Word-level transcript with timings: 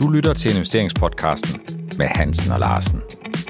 Du 0.00 0.08
lytter 0.08 0.32
til 0.34 0.50
investeringspodcasten 0.50 1.60
med 1.98 2.06
Hansen 2.06 2.52
og 2.52 2.60
Larsen. 2.60 3.02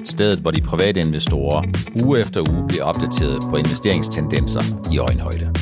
Stedet, 0.04 0.38
hvor 0.38 0.50
de 0.50 0.60
private 0.60 1.00
investorer 1.00 1.62
uge 2.04 2.20
efter 2.20 2.52
uge 2.52 2.68
bliver 2.68 2.84
opdateret 2.84 3.42
på 3.50 3.56
investeringstendenser 3.56 4.92
i 4.92 4.98
øjenhøjde. 4.98 5.54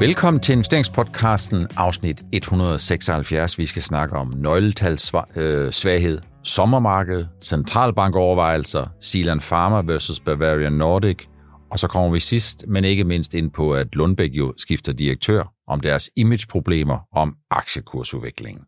Velkommen 0.00 0.40
til 0.40 0.52
investeringspodcasten 0.52 1.66
afsnit 1.76 2.22
176. 2.32 3.58
Vi 3.58 3.66
skal 3.66 3.82
snakke 3.82 4.16
om 4.16 4.32
nøgletalssvaghed, 4.36 6.16
øh, 6.16 6.22
sommermarked, 6.42 7.24
centralbankovervejelser, 7.40 8.86
Zealand 9.02 9.40
Pharma 9.40 9.92
versus 9.92 10.20
Bavarian 10.20 10.72
Nordic, 10.72 11.18
og 11.74 11.80
så 11.80 11.88
kommer 11.88 12.10
vi 12.10 12.20
sidst, 12.20 12.64
men 12.68 12.84
ikke 12.84 13.04
mindst 13.04 13.34
ind 13.34 13.50
på, 13.50 13.74
at 13.74 13.94
Lundbæk 13.94 14.30
jo 14.32 14.54
skifter 14.56 14.92
direktør 14.92 15.52
om 15.68 15.80
deres 15.80 16.10
imageproblemer 16.16 16.98
om 17.12 17.36
aktiekursudviklingen. 17.50 18.64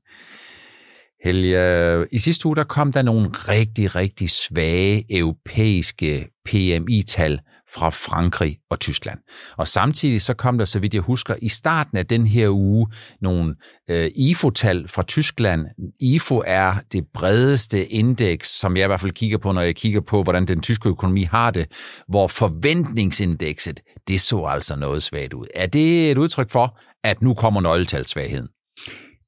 Helge, 1.24 2.06
i 2.12 2.18
sidste 2.18 2.46
uge 2.46 2.56
der 2.56 2.64
kom 2.64 2.92
der 2.92 3.02
nogle 3.02 3.28
rigtig, 3.28 3.94
rigtig 3.94 4.30
svage 4.30 5.04
europæiske 5.10 6.28
PMI-tal 6.44 7.40
fra 7.74 7.90
Frankrig 7.90 8.58
og 8.70 8.80
Tyskland. 8.80 9.18
Og 9.56 9.68
samtidig 9.68 10.22
så 10.22 10.34
kom 10.34 10.58
der, 10.58 10.64
så 10.64 10.78
vidt 10.78 10.94
jeg 10.94 11.02
husker, 11.02 11.34
i 11.42 11.48
starten 11.48 11.98
af 11.98 12.06
den 12.06 12.26
her 12.26 12.48
uge 12.48 12.86
nogle 13.20 13.54
øh, 13.90 14.10
IFO-tal 14.16 14.88
fra 14.88 15.02
Tyskland. 15.02 15.66
IFO 16.00 16.42
er 16.46 16.74
det 16.92 17.04
bredeste 17.14 17.86
indeks, 17.86 18.48
som 18.48 18.76
jeg 18.76 18.84
i 18.84 18.86
hvert 18.86 19.00
fald 19.00 19.12
kigger 19.12 19.38
på, 19.38 19.52
når 19.52 19.60
jeg 19.60 19.76
kigger 19.76 20.00
på, 20.00 20.22
hvordan 20.22 20.46
den 20.46 20.60
tyske 20.60 20.88
økonomi 20.88 21.22
har 21.22 21.50
det, 21.50 21.66
hvor 22.08 22.26
forventningsindekset, 22.26 23.80
det 24.08 24.20
så 24.20 24.44
altså 24.44 24.76
noget 24.76 25.02
svagt 25.02 25.32
ud. 25.32 25.46
Er 25.54 25.66
det 25.66 26.10
et 26.10 26.18
udtryk 26.18 26.50
for, 26.50 26.78
at 27.04 27.22
nu 27.22 27.34
kommer 27.34 27.60
nøgletalsvagheden? 27.60 28.48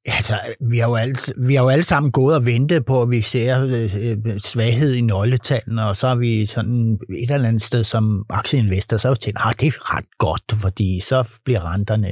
Altså, 0.05 0.33
vi 0.69 0.77
har, 0.79 0.87
jo 0.87 0.95
alle, 0.95 1.15
vi 1.37 1.55
har 1.55 1.63
jo 1.63 1.69
alle 1.69 1.83
sammen 1.83 2.11
gået 2.11 2.35
og 2.35 2.45
ventet 2.45 2.85
på, 2.85 3.01
at 3.01 3.09
vi 3.09 3.21
ser 3.21 3.63
øh, 3.63 3.95
øh, 4.01 4.39
svaghed 4.39 4.93
i 4.93 5.01
nøgletallene, 5.01 5.87
og 5.87 5.97
så 5.97 6.07
er 6.07 6.15
vi 6.15 6.45
sådan 6.45 6.99
et 7.09 7.31
eller 7.31 7.47
andet 7.47 7.61
sted 7.61 7.83
som 7.83 8.25
aktieinvestor, 8.29 8.97
så 8.97 9.07
har 9.07 9.15
vi 9.15 9.19
tænkt, 9.19 9.39
at 9.39 9.45
ah, 9.45 9.53
det 9.59 9.67
er 9.67 9.95
ret 9.97 10.17
godt, 10.17 10.43
fordi 10.61 10.99
så 10.99 11.29
bliver 11.45 11.73
renterne, 11.73 12.09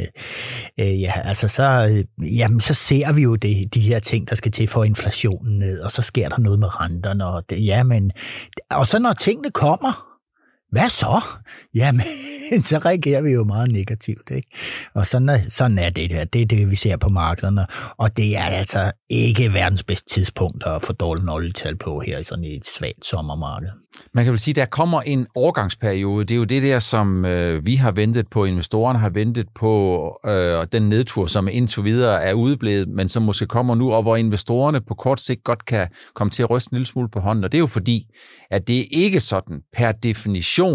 øh, 0.79 1.01
ja, 1.01 1.13
altså 1.15 1.47
så, 1.47 1.87
øh, 1.91 2.37
jamen, 2.39 2.59
så 2.59 2.73
ser 2.73 3.13
vi 3.13 3.21
jo 3.21 3.35
det, 3.35 3.73
de 3.73 3.81
her 3.81 3.99
ting, 3.99 4.29
der 4.29 4.35
skal 4.35 4.51
til 4.51 4.67
for 4.67 4.83
inflationen 4.83 5.59
ned, 5.59 5.79
og 5.79 5.91
så 5.91 6.01
sker 6.01 6.29
der 6.29 6.37
noget 6.37 6.59
med 6.59 6.81
renterne, 6.81 7.25
og 7.25 7.43
det, 7.49 7.65
ja, 7.65 7.83
men, 7.83 8.11
og 8.71 8.87
så 8.87 8.99
når 8.99 9.13
tingene 9.13 9.51
kommer, 9.51 10.06
hvad 10.77 10.89
så? 10.89 11.23
Jamen, 11.75 12.05
så 12.69 12.77
reagerer 12.77 13.21
vi 13.21 13.31
jo 13.31 13.43
meget 13.43 13.71
negativt. 13.71 14.31
Ikke? 14.31 14.49
Og 14.93 15.07
sådan 15.07 15.29
er, 15.29 15.39
sådan 15.49 15.79
er 15.79 15.89
det 15.89 16.09
der. 16.09 16.25
Det 16.25 16.41
er 16.41 16.45
det, 16.45 16.71
vi 16.71 16.75
ser 16.75 16.97
på 16.97 17.09
markederne. 17.09 17.65
Og 17.97 18.17
det 18.17 18.37
er 18.37 18.43
altså 18.43 18.91
ikke 19.09 19.53
verdens 19.53 19.83
bedste 19.83 20.13
tidspunkt 20.13 20.63
at 20.65 20.83
få 20.83 20.93
dårlige 20.93 21.25
nøgletal 21.25 21.77
på 21.77 22.01
her 22.05 22.17
i 22.19 22.23
sådan 22.23 22.43
et 22.43 22.65
svagt 22.65 23.05
sommermarked. 23.05 23.69
Man 24.13 24.23
kan 24.23 24.31
vel 24.31 24.39
sige, 24.39 24.51
at 24.51 24.55
der 24.55 24.65
kommer 24.65 25.01
en 25.01 25.27
overgangsperiode. 25.35 26.25
Det 26.25 26.31
er 26.31 26.37
jo 26.37 26.43
det 26.43 26.63
der, 26.63 26.79
som 26.79 27.25
øh, 27.25 27.65
vi 27.65 27.75
har 27.75 27.91
ventet 27.91 28.27
på, 28.31 28.45
investorerne 28.45 28.99
har 28.99 29.09
ventet 29.09 29.47
på, 29.55 30.11
øh, 30.25 30.67
den 30.71 30.89
nedtur, 30.89 31.25
som 31.25 31.47
indtil 31.47 31.83
videre 31.83 32.23
er 32.23 32.33
udeblevet, 32.33 32.87
men 32.87 33.09
som 33.09 33.23
måske 33.23 33.45
kommer 33.45 33.75
nu, 33.75 33.91
og 33.93 34.01
hvor 34.01 34.15
investorerne 34.15 34.81
på 34.81 34.93
kort 34.93 35.21
sigt 35.21 35.43
godt 35.43 35.65
kan 35.65 35.87
komme 36.13 36.31
til 36.31 36.43
at 36.43 36.49
ryste 36.49 36.73
en 36.73 36.75
lille 36.75 36.85
smule 36.85 37.09
på 37.09 37.19
hånden. 37.19 37.43
Og 37.43 37.51
det 37.51 37.57
er 37.57 37.59
jo 37.59 37.67
fordi, 37.67 38.03
at 38.51 38.67
det 38.67 38.79
er 38.79 38.83
ikke 38.91 39.19
sådan 39.19 39.61
per 39.77 39.91
definition, 39.91 40.66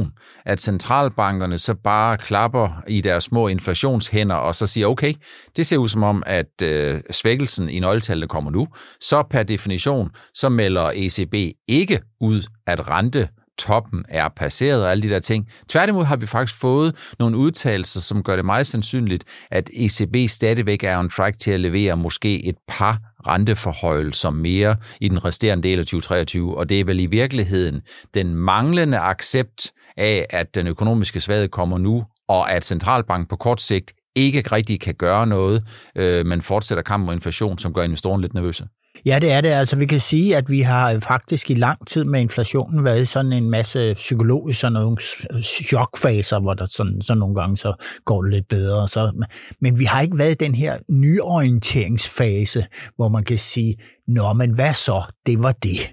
at 0.44 0.60
centralbankerne 0.60 1.58
så 1.58 1.74
bare 1.74 2.18
klapper 2.18 2.82
i 2.88 3.00
deres 3.00 3.24
små 3.24 3.48
inflationshænder 3.48 4.36
og 4.36 4.54
så 4.54 4.66
siger, 4.66 4.86
okay, 4.86 5.14
det 5.56 5.66
ser 5.66 5.76
ud 5.76 5.88
som 5.88 6.02
om, 6.02 6.22
at 6.26 6.62
øh, 6.62 7.00
svækkelsen 7.10 7.68
i 7.68 7.80
nøgletallene 7.80 8.28
kommer 8.28 8.50
nu. 8.50 8.68
Så 9.00 9.22
per 9.30 9.42
definition, 9.42 10.10
så 10.34 10.48
melder 10.48 10.90
ECB 10.94 11.34
ikke 11.68 12.00
ud, 12.20 12.42
at 12.66 12.88
rente 12.88 13.28
toppen 13.58 14.04
er 14.08 14.28
passeret 14.36 14.84
og 14.84 14.90
alle 14.90 15.02
de 15.02 15.10
der 15.10 15.18
ting. 15.18 15.48
Tværtimod 15.68 16.04
har 16.04 16.16
vi 16.16 16.26
faktisk 16.26 16.60
fået 16.60 17.14
nogle 17.18 17.36
udtalelser, 17.36 18.00
som 18.00 18.22
gør 18.22 18.36
det 18.36 18.44
meget 18.44 18.66
sandsynligt, 18.66 19.24
at 19.50 19.70
ECB 19.72 20.30
stadigvæk 20.30 20.84
er 20.84 20.98
on 20.98 21.10
track 21.10 21.38
til 21.38 21.50
at 21.50 21.60
levere 21.60 21.96
måske 21.96 22.44
et 22.44 22.56
par 22.68 22.98
renteforhøjelser 23.26 24.30
mere 24.30 24.76
i 25.00 25.08
den 25.08 25.24
resterende 25.24 25.68
del 25.68 25.78
af 25.78 25.84
2023, 25.84 26.58
og 26.58 26.68
det 26.68 26.80
er 26.80 26.84
vel 26.84 27.00
i 27.00 27.06
virkeligheden 27.06 27.80
den 28.14 28.34
manglende 28.34 28.98
accept 28.98 29.72
af, 30.02 30.26
at 30.30 30.54
den 30.54 30.66
økonomiske 30.66 31.20
svaghed 31.20 31.48
kommer 31.48 31.78
nu, 31.78 32.02
og 32.28 32.52
at 32.52 32.64
centralbanken 32.64 33.26
på 33.26 33.36
kort 33.36 33.62
sigt 33.62 33.92
ikke 34.16 34.40
rigtig 34.40 34.80
kan 34.80 34.94
gøre 34.94 35.26
noget, 35.26 35.64
øh, 35.96 36.26
men 36.26 36.42
fortsætter 36.42 36.82
kampen 36.82 37.06
mod 37.06 37.14
inflation, 37.14 37.58
som 37.58 37.72
gør 37.72 37.82
investorerne 37.82 38.22
lidt 38.22 38.34
nervøse. 38.34 38.66
Ja, 39.06 39.18
det 39.18 39.32
er 39.32 39.40
det. 39.40 39.48
Altså, 39.48 39.76
vi 39.76 39.86
kan 39.86 40.00
sige, 40.00 40.36
at 40.36 40.50
vi 40.50 40.60
har 40.60 40.92
øh, 40.92 41.00
faktisk 41.00 41.50
i 41.50 41.54
lang 41.54 41.86
tid 41.86 42.04
med 42.04 42.20
inflationen 42.20 42.84
været 42.84 43.08
sådan 43.08 43.32
en 43.32 43.50
masse 43.50 43.94
psykologisk 43.94 44.60
sådan 44.60 44.72
nogle 44.72 44.96
chokfaser, 45.42 46.40
hvor 46.40 46.54
der 46.54 46.64
sådan, 46.64 47.02
sådan 47.02 47.18
nogle 47.18 47.34
gange 47.34 47.56
så 47.56 47.84
går 48.04 48.22
det 48.22 48.32
lidt 48.32 48.48
bedre. 48.48 48.88
Så, 48.88 49.26
men 49.60 49.78
vi 49.78 49.84
har 49.84 50.00
ikke 50.00 50.18
været 50.18 50.30
i 50.30 50.44
den 50.44 50.54
her 50.54 50.78
nyorienteringsfase, 50.90 52.66
hvor 52.96 53.08
man 53.08 53.24
kan 53.24 53.38
sige, 53.38 53.74
nå, 54.08 54.32
men 54.32 54.54
hvad 54.54 54.74
så? 54.74 55.02
Det 55.26 55.42
var 55.42 55.52
det 55.52 55.92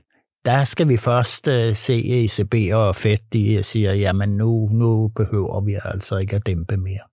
der 0.49 0.63
skal 0.63 0.89
vi 0.89 0.97
først 0.97 1.47
øh, 1.47 1.75
se 1.75 2.23
ECB 2.23 2.73
og 2.73 2.95
Fed, 2.95 3.17
de 3.33 3.63
siger, 3.63 3.93
jamen 3.93 4.29
nu, 4.29 4.69
nu 4.71 5.07
behøver 5.07 5.61
vi 5.61 5.77
altså 5.83 6.17
ikke 6.17 6.35
at 6.35 6.45
dæmpe 6.45 6.77
mere. 6.77 7.05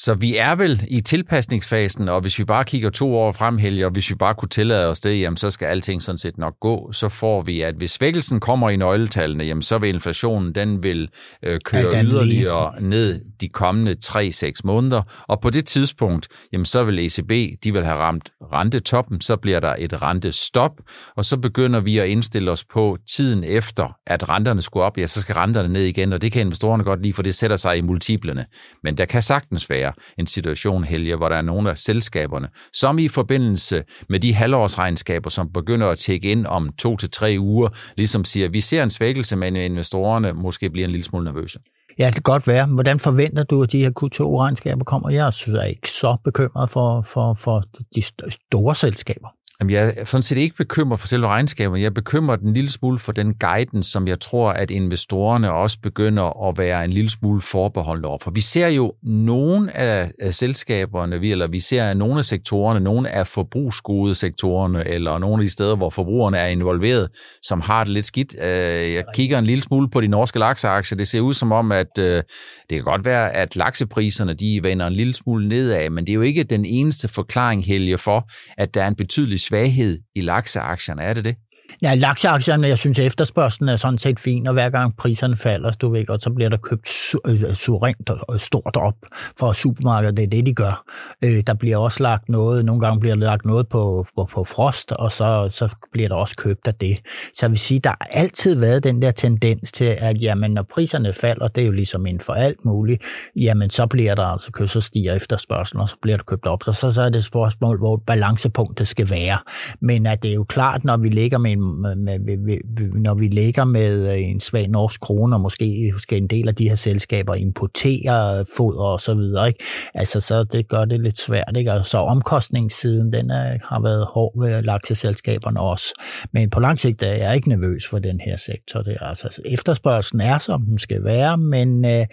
Så 0.00 0.14
vi 0.14 0.36
er 0.36 0.54
vel 0.54 0.84
i 0.88 1.00
tilpasningsfasen, 1.00 2.08
og 2.08 2.20
hvis 2.20 2.38
vi 2.38 2.44
bare 2.44 2.64
kigger 2.64 2.90
to 2.90 3.16
år 3.16 3.32
frem, 3.32 3.58
Helge, 3.58 3.86
og 3.86 3.92
hvis 3.92 4.10
vi 4.10 4.14
bare 4.14 4.34
kunne 4.34 4.48
tillade 4.48 4.86
os 4.86 5.00
det, 5.00 5.20
jamen 5.20 5.36
så 5.36 5.50
skal 5.50 5.66
alting 5.66 6.02
sådan 6.02 6.18
set 6.18 6.38
nok 6.38 6.54
gå. 6.60 6.92
Så 6.92 7.08
får 7.08 7.42
vi, 7.42 7.60
at 7.60 7.74
hvis 7.74 7.90
svækkelsen 7.90 8.40
kommer 8.40 8.70
i 8.70 8.76
nøgletallene, 8.76 9.44
jamen 9.44 9.62
så 9.62 9.78
vil 9.78 9.88
inflationen, 9.88 10.54
den 10.54 10.82
vil 10.82 11.08
øh, 11.42 11.60
køre 11.64 12.04
yderligere 12.04 12.72
lige. 12.78 12.88
ned 12.88 13.20
de 13.40 13.48
kommende 13.48 13.96
3-6 14.04 14.52
måneder. 14.64 15.02
Og 15.28 15.40
på 15.40 15.50
det 15.50 15.66
tidspunkt, 15.66 16.28
jamen 16.52 16.64
så 16.64 16.84
vil 16.84 16.98
ECB, 16.98 17.62
de 17.64 17.72
vil 17.72 17.84
have 17.84 17.98
ramt 17.98 18.30
rentetoppen, 18.52 19.20
så 19.20 19.36
bliver 19.36 19.60
der 19.60 19.74
et 19.78 20.02
rentestop, 20.02 20.72
og 21.16 21.24
så 21.24 21.36
begynder 21.36 21.80
vi 21.80 21.98
at 21.98 22.08
indstille 22.08 22.50
os 22.50 22.64
på 22.64 22.98
tiden 23.16 23.44
efter, 23.44 23.96
at 24.06 24.28
renterne 24.28 24.62
skulle 24.62 24.84
op, 24.84 24.98
ja, 24.98 25.06
så 25.06 25.20
skal 25.20 25.34
renterne 25.34 25.68
ned 25.68 25.84
igen, 25.84 26.12
og 26.12 26.22
det 26.22 26.32
kan 26.32 26.40
investorerne 26.40 26.84
godt 26.84 27.02
lide, 27.02 27.12
for 27.12 27.22
det 27.22 27.34
sætter 27.34 27.56
sig 27.56 27.78
i 27.78 27.80
multiplerne. 27.80 28.46
Men 28.82 28.98
der 28.98 29.04
kan 29.04 29.22
sagtens 29.22 29.70
være 29.70 29.87
en 30.18 30.26
situation, 30.26 30.84
Helge, 30.84 31.16
hvor 31.16 31.28
der 31.28 31.36
er 31.36 31.42
nogle 31.42 31.70
af 31.70 31.78
selskaberne, 31.78 32.48
som 32.72 32.98
i 32.98 33.08
forbindelse 33.08 33.84
med 34.08 34.20
de 34.20 34.34
halvårsregnskaber, 34.34 35.30
som 35.30 35.52
begynder 35.52 35.88
at 35.88 35.98
tjekke 35.98 36.30
ind 36.30 36.46
om 36.46 36.72
to 36.78 36.96
til 36.96 37.10
tre 37.10 37.36
uger, 37.38 37.68
ligesom 37.96 38.24
siger, 38.24 38.46
at 38.46 38.52
vi 38.52 38.60
ser 38.60 38.82
en 38.82 38.90
svækkelse, 38.90 39.36
men 39.36 39.56
investorerne 39.56 40.32
måske 40.32 40.70
bliver 40.70 40.84
en 40.84 40.90
lille 40.90 41.04
smule 41.04 41.24
nervøse. 41.24 41.58
Ja, 41.98 42.06
det 42.06 42.14
kan 42.14 42.22
godt 42.22 42.46
være. 42.46 42.66
Hvordan 42.66 43.00
forventer 43.00 43.42
du, 43.44 43.62
at 43.62 43.72
de 43.72 43.78
her 43.78 43.90
Q2-regnskaber 43.90 44.84
kommer? 44.84 45.10
Jeg 45.10 45.32
synes, 45.32 45.56
jeg 45.56 45.62
er 45.62 45.68
ikke 45.68 45.90
så 45.90 46.16
bekymret 46.24 46.70
for, 46.70 47.02
for, 47.02 47.34
for 47.34 47.62
de 47.94 48.02
store 48.30 48.74
selskaber. 48.74 49.28
Jamen, 49.60 49.74
jeg 49.74 49.94
er 49.96 50.04
sådan 50.04 50.22
set 50.22 50.36
ikke 50.36 50.56
bekymret 50.56 51.00
for 51.00 51.06
selve 51.08 51.26
regnskabet. 51.26 51.78
Jeg 51.78 51.86
er 51.86 51.90
bekymret 51.90 52.40
en 52.40 52.54
lille 52.54 52.70
smule 52.70 52.98
for 52.98 53.12
den 53.12 53.34
guidance, 53.34 53.90
som 53.90 54.08
jeg 54.08 54.20
tror, 54.20 54.50
at 54.50 54.70
investorerne 54.70 55.52
også 55.52 55.78
begynder 55.82 56.48
at 56.48 56.58
være 56.58 56.84
en 56.84 56.90
lille 56.90 57.10
smule 57.10 57.40
forbeholdt 57.40 58.04
over. 58.04 58.18
For 58.22 58.30
vi 58.30 58.40
ser 58.40 58.68
jo 58.68 58.92
nogle 59.02 59.76
af, 59.76 60.10
af 60.20 60.34
selskaberne, 60.34 61.16
eller 61.28 61.46
vi 61.46 61.60
ser 61.60 61.94
nogle 61.94 62.18
af 62.18 62.24
sektorerne, 62.24 62.80
nogle 62.80 63.10
af 63.10 63.26
forbrugsgode 63.26 64.14
sektorerne, 64.14 64.88
eller 64.88 65.18
nogle 65.18 65.42
af 65.42 65.46
de 65.46 65.52
steder, 65.52 65.76
hvor 65.76 65.90
forbrugerne 65.90 66.38
er 66.38 66.46
involveret, 66.46 67.08
som 67.42 67.60
har 67.60 67.84
det 67.84 67.92
lidt 67.92 68.06
skidt. 68.06 68.34
Øh, 68.42 68.92
jeg 68.92 69.04
kigger 69.14 69.38
en 69.38 69.46
lille 69.46 69.62
smule 69.62 69.90
på 69.90 70.00
de 70.00 70.08
norske 70.08 70.38
lakseaktier. 70.38 70.96
Det 70.96 71.08
ser 71.08 71.20
ud 71.20 71.34
som 71.34 71.52
om, 71.52 71.72
at 71.72 71.98
øh, 72.00 72.04
det 72.06 72.24
kan 72.70 72.84
godt 72.84 73.04
være, 73.04 73.32
at 73.32 73.56
laksepriserne 73.56 74.34
de 74.34 74.60
vender 74.62 74.86
en 74.86 74.94
lille 74.94 75.14
smule 75.14 75.48
nedad, 75.48 75.90
men 75.90 76.06
det 76.06 76.12
er 76.12 76.14
jo 76.14 76.22
ikke 76.22 76.42
den 76.42 76.64
eneste 76.64 77.08
forklaring, 77.08 77.64
Helge, 77.64 77.98
for, 77.98 78.28
at 78.58 78.74
der 78.74 78.82
er 78.82 78.88
en 78.88 78.96
betydelig 78.96 79.40
svaghed 79.48 79.98
i 80.14 80.20
lakseaktierne. 80.20 81.02
Er 81.02 81.14
det 81.14 81.24
det? 81.24 81.36
Ja, 81.82 81.94
lakseaktierne, 81.94 82.68
jeg 82.68 82.78
synes, 82.78 82.98
efterspørgselen 82.98 83.68
er 83.68 83.76
sådan 83.76 83.98
set 83.98 84.20
fin, 84.20 84.46
og 84.46 84.52
hver 84.52 84.70
gang 84.70 84.96
priserne 84.96 85.36
falder, 85.36 85.70
du 85.70 85.92
ved 85.92 86.06
godt, 86.06 86.22
så 86.22 86.30
bliver 86.30 86.48
der 86.48 86.56
købt 86.56 86.88
øh, 87.26 87.42
øh, 87.42 87.54
suverænt 87.54 88.10
og 88.10 88.40
stort 88.40 88.76
op 88.76 88.94
for 89.38 89.52
supermarkedet. 89.52 90.16
Det 90.16 90.22
er 90.22 90.28
det, 90.28 90.46
de 90.46 90.54
gør. 90.54 90.84
Øh, 91.24 91.42
der 91.46 91.54
bliver 91.54 91.76
også 91.76 92.02
lagt 92.02 92.28
noget, 92.28 92.64
nogle 92.64 92.80
gange 92.80 93.00
bliver 93.00 93.14
der 93.14 93.22
lagt 93.22 93.44
noget 93.44 93.68
på, 93.68 94.06
på, 94.16 94.28
på 94.32 94.44
frost, 94.44 94.92
og 94.92 95.12
så, 95.12 95.48
så 95.50 95.68
bliver 95.92 96.08
der 96.08 96.16
også 96.16 96.36
købt 96.36 96.66
af 96.66 96.74
det. 96.74 96.98
Så 97.34 97.46
jeg 97.46 97.50
vil 97.50 97.58
sige, 97.58 97.80
der 97.80 97.90
har 97.90 98.08
altid 98.10 98.54
været 98.54 98.84
den 98.84 99.02
der 99.02 99.10
tendens 99.10 99.72
til, 99.72 99.96
at 99.98 100.22
jamen, 100.22 100.50
når 100.50 100.62
priserne 100.62 101.12
falder, 101.12 101.48
det 101.48 101.62
er 101.62 101.66
jo 101.66 101.72
ligesom 101.72 102.06
inden 102.06 102.20
for 102.20 102.32
alt 102.32 102.64
muligt, 102.64 103.02
jamen 103.36 103.70
så 103.70 103.86
bliver 103.86 104.14
der 104.14 104.24
altså 104.24 104.52
købt, 104.52 104.70
så 104.70 104.80
stiger 104.80 105.14
efterspørgselen, 105.14 105.80
og 105.80 105.88
så 105.88 105.96
bliver 106.02 106.16
der 106.16 106.24
købt 106.24 106.46
op. 106.46 106.62
Så, 106.62 106.72
så, 106.72 106.90
så 106.90 107.02
er 107.02 107.08
det 107.08 107.18
et 107.18 107.24
spørgsmål, 107.24 107.78
hvor 107.78 108.02
balancepunktet 108.06 108.88
skal 108.88 109.10
være. 109.10 109.38
Men 109.80 110.06
at 110.06 110.22
det 110.22 110.30
er 110.30 110.34
jo 110.34 110.44
klart, 110.44 110.84
når 110.84 110.96
vi 110.96 111.08
ligger 111.08 111.38
med 111.38 111.57
med, 111.58 111.96
med, 111.96 112.36
med, 112.36 112.58
når 112.94 113.14
vi 113.14 113.28
ligger 113.28 113.64
med 113.64 114.12
øh, 114.12 114.22
en 114.22 114.40
svag 114.40 114.68
norsk 114.68 115.00
krone, 115.00 115.36
og 115.36 115.40
måske 115.40 115.92
skal 115.98 116.18
en 116.18 116.26
del 116.26 116.48
af 116.48 116.54
de 116.54 116.68
her 116.68 116.74
selskaber 116.74 117.34
importere 117.34 118.44
foder 118.56 118.84
og 118.84 119.00
så 119.00 119.14
videre, 119.14 119.48
ikke? 119.48 119.64
Altså, 119.94 120.20
så 120.20 120.44
det 120.44 120.68
gør 120.68 120.84
det 120.84 121.00
lidt 121.00 121.18
svært, 121.18 121.56
ikke? 121.56 121.72
Og 121.72 121.86
så 121.86 121.98
omkostningssiden, 121.98 123.12
den 123.12 123.30
er, 123.30 123.58
har 123.64 123.82
været 123.82 124.06
hård 124.14 124.40
ved 124.40 124.62
lakseselskaberne 124.62 125.60
også. 125.60 125.86
Men 126.32 126.50
på 126.50 126.60
lang 126.60 126.80
sigt 126.80 127.02
er 127.02 127.12
jeg 127.12 127.36
ikke 127.36 127.48
nervøs 127.48 127.86
for 127.86 127.98
den 127.98 128.20
her 128.20 128.36
sektor. 128.36 128.82
Det 128.82 128.96
er, 129.00 129.04
altså, 129.04 129.42
efterspørgselen 129.44 130.20
er, 130.20 130.38
som 130.38 130.62
den 130.62 130.78
skal 130.78 131.04
være, 131.04 131.38
men 131.38 131.84
øh, 131.84 132.06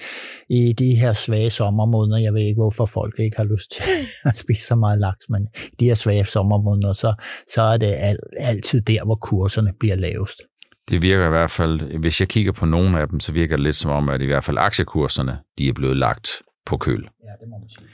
i 0.50 0.74
de 0.74 0.96
her 0.96 1.14
svage 1.14 1.50
sommermåneder, 1.50 2.18
jeg 2.18 2.34
ved 2.34 2.42
ikke, 2.42 2.62
hvorfor 2.62 2.86
folk 2.86 3.20
ikke 3.20 3.38
har 3.38 3.44
lyst 3.44 3.72
til 3.72 3.84
at 4.30 4.38
spise 4.38 4.66
så 4.66 4.76
meget 4.76 5.00
laks, 5.00 5.30
men 5.30 5.48
i 5.66 5.76
de 5.80 5.86
her 5.86 5.96
svage 5.96 6.26
sommermåneder, 6.26 6.94
så, 6.94 7.14
så 7.54 7.62
er 7.62 7.78
det 7.78 7.94
al, 7.98 8.18
altid 8.38 8.82
der, 8.82 9.04
hvor 9.06 9.16
kurserne 9.36 9.74
bliver 9.80 9.96
lavest. 9.96 10.42
Det 10.90 11.02
virker 11.02 11.26
i 11.26 11.30
hvert 11.30 11.52
fald, 11.52 12.00
hvis 12.00 12.20
jeg 12.20 12.28
kigger 12.28 12.52
på 12.52 12.66
nogle 12.66 13.02
af 13.02 13.08
dem, 13.08 13.20
så 13.20 13.34
virker 13.34 13.56
det 13.56 13.64
lidt 13.64 13.76
som 13.76 13.92
om, 13.92 14.10
at 14.10 14.22
i 14.22 14.26
hvert 14.26 14.44
fald 14.44 14.58
aktiekurserne, 14.58 15.40
de 15.58 15.70
er 15.70 15.74
blevet 15.74 15.98
lagt 15.98 16.30
på 16.66 16.78
køl. 16.78 17.02
Ja, 17.24 17.32
det 17.42 17.50
må 17.50 17.58
man 17.60 17.70
sige. 17.70 17.88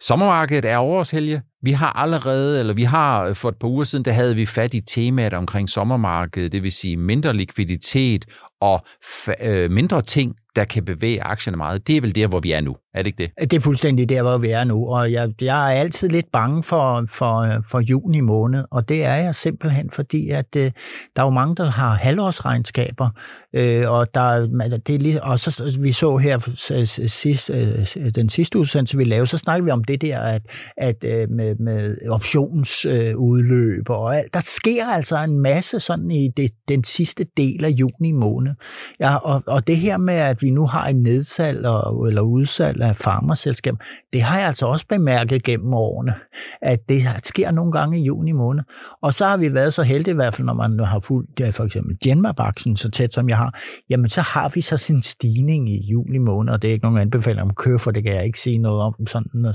Sommermarkedet 0.00 0.64
er 0.64 0.76
over 0.76 1.00
os, 1.00 1.10
Helge. 1.10 1.42
Vi 1.62 1.72
har 1.72 1.92
allerede, 1.92 2.60
eller 2.60 2.74
vi 2.74 2.82
har 2.82 3.32
for 3.32 3.48
et 3.48 3.56
par 3.60 3.68
uger 3.68 3.84
siden, 3.84 4.04
der 4.04 4.12
havde 4.12 4.34
vi 4.36 4.46
fat 4.46 4.74
i 4.74 4.80
temaet 4.80 5.32
omkring 5.32 5.70
sommermarkedet, 5.70 6.52
det 6.52 6.62
vil 6.62 6.72
sige 6.72 6.96
mindre 6.96 7.34
likviditet 7.34 8.24
og 8.60 8.86
øh, 9.40 9.70
mindre 9.70 10.02
ting, 10.02 10.34
der 10.56 10.64
kan 10.64 10.84
bevæge 10.84 11.22
aktierne 11.22 11.56
meget. 11.56 11.86
Det 11.86 11.96
er 11.96 12.00
vel 12.00 12.14
der, 12.14 12.26
hvor 12.26 12.40
vi 12.40 12.52
er 12.52 12.60
nu, 12.60 12.76
er 12.94 13.02
det 13.02 13.06
ikke 13.06 13.32
det? 13.38 13.50
Det 13.50 13.56
er 13.56 13.60
fuldstændig 13.60 14.08
der, 14.08 14.22
hvor 14.22 14.38
vi 14.38 14.50
er 14.50 14.64
nu, 14.64 14.86
og 14.88 15.12
jeg, 15.12 15.32
jeg 15.42 15.74
er 15.76 15.80
altid 15.80 16.08
lidt 16.08 16.32
bange 16.32 16.62
for, 16.62 17.04
for, 17.10 17.62
for 17.70 17.80
juni 17.80 18.20
måned, 18.20 18.64
og 18.70 18.88
det 18.88 19.04
er 19.04 19.14
jeg 19.14 19.34
simpelthen, 19.34 19.90
fordi 19.90 20.30
at 20.30 20.56
øh, 20.56 20.62
der 21.16 21.22
er 21.22 21.26
jo 21.26 21.30
mange, 21.30 21.56
der 21.56 21.70
har 21.70 21.94
halvårsregnskaber, 21.94 23.08
øh, 23.54 23.90
og, 23.90 24.14
der, 24.14 24.46
det 24.86 24.94
er 24.94 24.98
lige, 24.98 25.22
og 25.22 25.38
så, 25.38 25.76
vi 25.80 25.92
så 25.92 26.16
her 26.16 26.38
sidst, 27.06 27.50
øh, 27.50 28.10
den 28.14 28.28
sidste 28.28 28.58
udsendelse, 28.58 28.96
vi 28.96 29.04
lavede, 29.04 29.26
så 29.26 29.38
snakkede 29.38 29.64
vi 29.64 29.70
om 29.70 29.84
det 29.84 30.00
der, 30.00 30.20
at, 30.20 30.42
at 30.76 31.04
øh, 31.04 31.30
med, 31.30 31.54
med 31.54 31.96
optionsudløb 32.08 33.90
øh, 33.90 33.96
og 33.96 34.18
alt, 34.18 34.34
der 34.34 34.40
sker 34.40 34.86
altså 34.86 35.18
en 35.18 35.42
masse 35.42 35.80
sådan 35.80 36.10
i 36.10 36.28
det, 36.28 36.50
den 36.68 36.84
sidste 36.84 37.26
del 37.36 37.64
af 37.64 37.70
juni 37.70 38.12
måned. 38.12 38.54
Ja, 39.00 39.16
og, 39.16 39.42
og 39.46 39.66
det 39.66 39.76
her 39.76 39.96
med, 39.96 40.14
at 40.14 40.42
vi 40.42 40.50
nu 40.50 40.66
har 40.66 40.86
en 40.86 41.02
nedsalg 41.02 41.66
og, 41.66 42.08
eller 42.08 42.22
udsalg 42.22 42.83
af 42.84 42.96
farmerselskab, 42.96 43.74
det 44.12 44.22
har 44.22 44.38
jeg 44.38 44.48
altså 44.48 44.66
også 44.66 44.86
bemærket 44.88 45.42
gennem 45.42 45.74
årene, 45.74 46.14
at 46.62 46.88
det 46.88 47.02
sker 47.24 47.50
nogle 47.50 47.72
gange 47.72 48.00
i 48.00 48.04
juni 48.04 48.32
måned. 48.32 48.62
Og 49.02 49.14
så 49.14 49.26
har 49.26 49.36
vi 49.36 49.54
været 49.54 49.74
så 49.74 49.82
heldige, 49.82 50.12
i 50.12 50.14
hvert 50.14 50.34
fald 50.34 50.46
når 50.46 50.54
man 50.54 50.80
har 50.80 51.00
fulgt 51.00 51.40
ja, 51.40 51.50
for 51.50 51.64
eksempel 51.64 51.96
Genmabaksen 52.04 52.76
så 52.76 52.90
tæt 52.90 53.14
som 53.14 53.28
jeg 53.28 53.36
har, 53.36 53.60
jamen 53.90 54.10
så 54.10 54.20
har 54.20 54.48
vi 54.54 54.60
så 54.60 54.76
sin 54.76 55.02
stigning 55.02 55.68
i 55.68 55.86
juli 55.90 56.18
måned, 56.18 56.52
og 56.52 56.62
det 56.62 56.68
er 56.68 56.72
ikke 56.72 56.84
nogen 56.84 56.98
anbefaling 56.98 57.42
om 57.42 57.54
køre, 57.54 57.78
for 57.78 57.90
det 57.90 58.02
kan 58.02 58.14
jeg 58.14 58.24
ikke 58.26 58.40
sige 58.40 58.58
noget 58.58 58.80
om 58.80 59.06
sådan, 59.06 59.54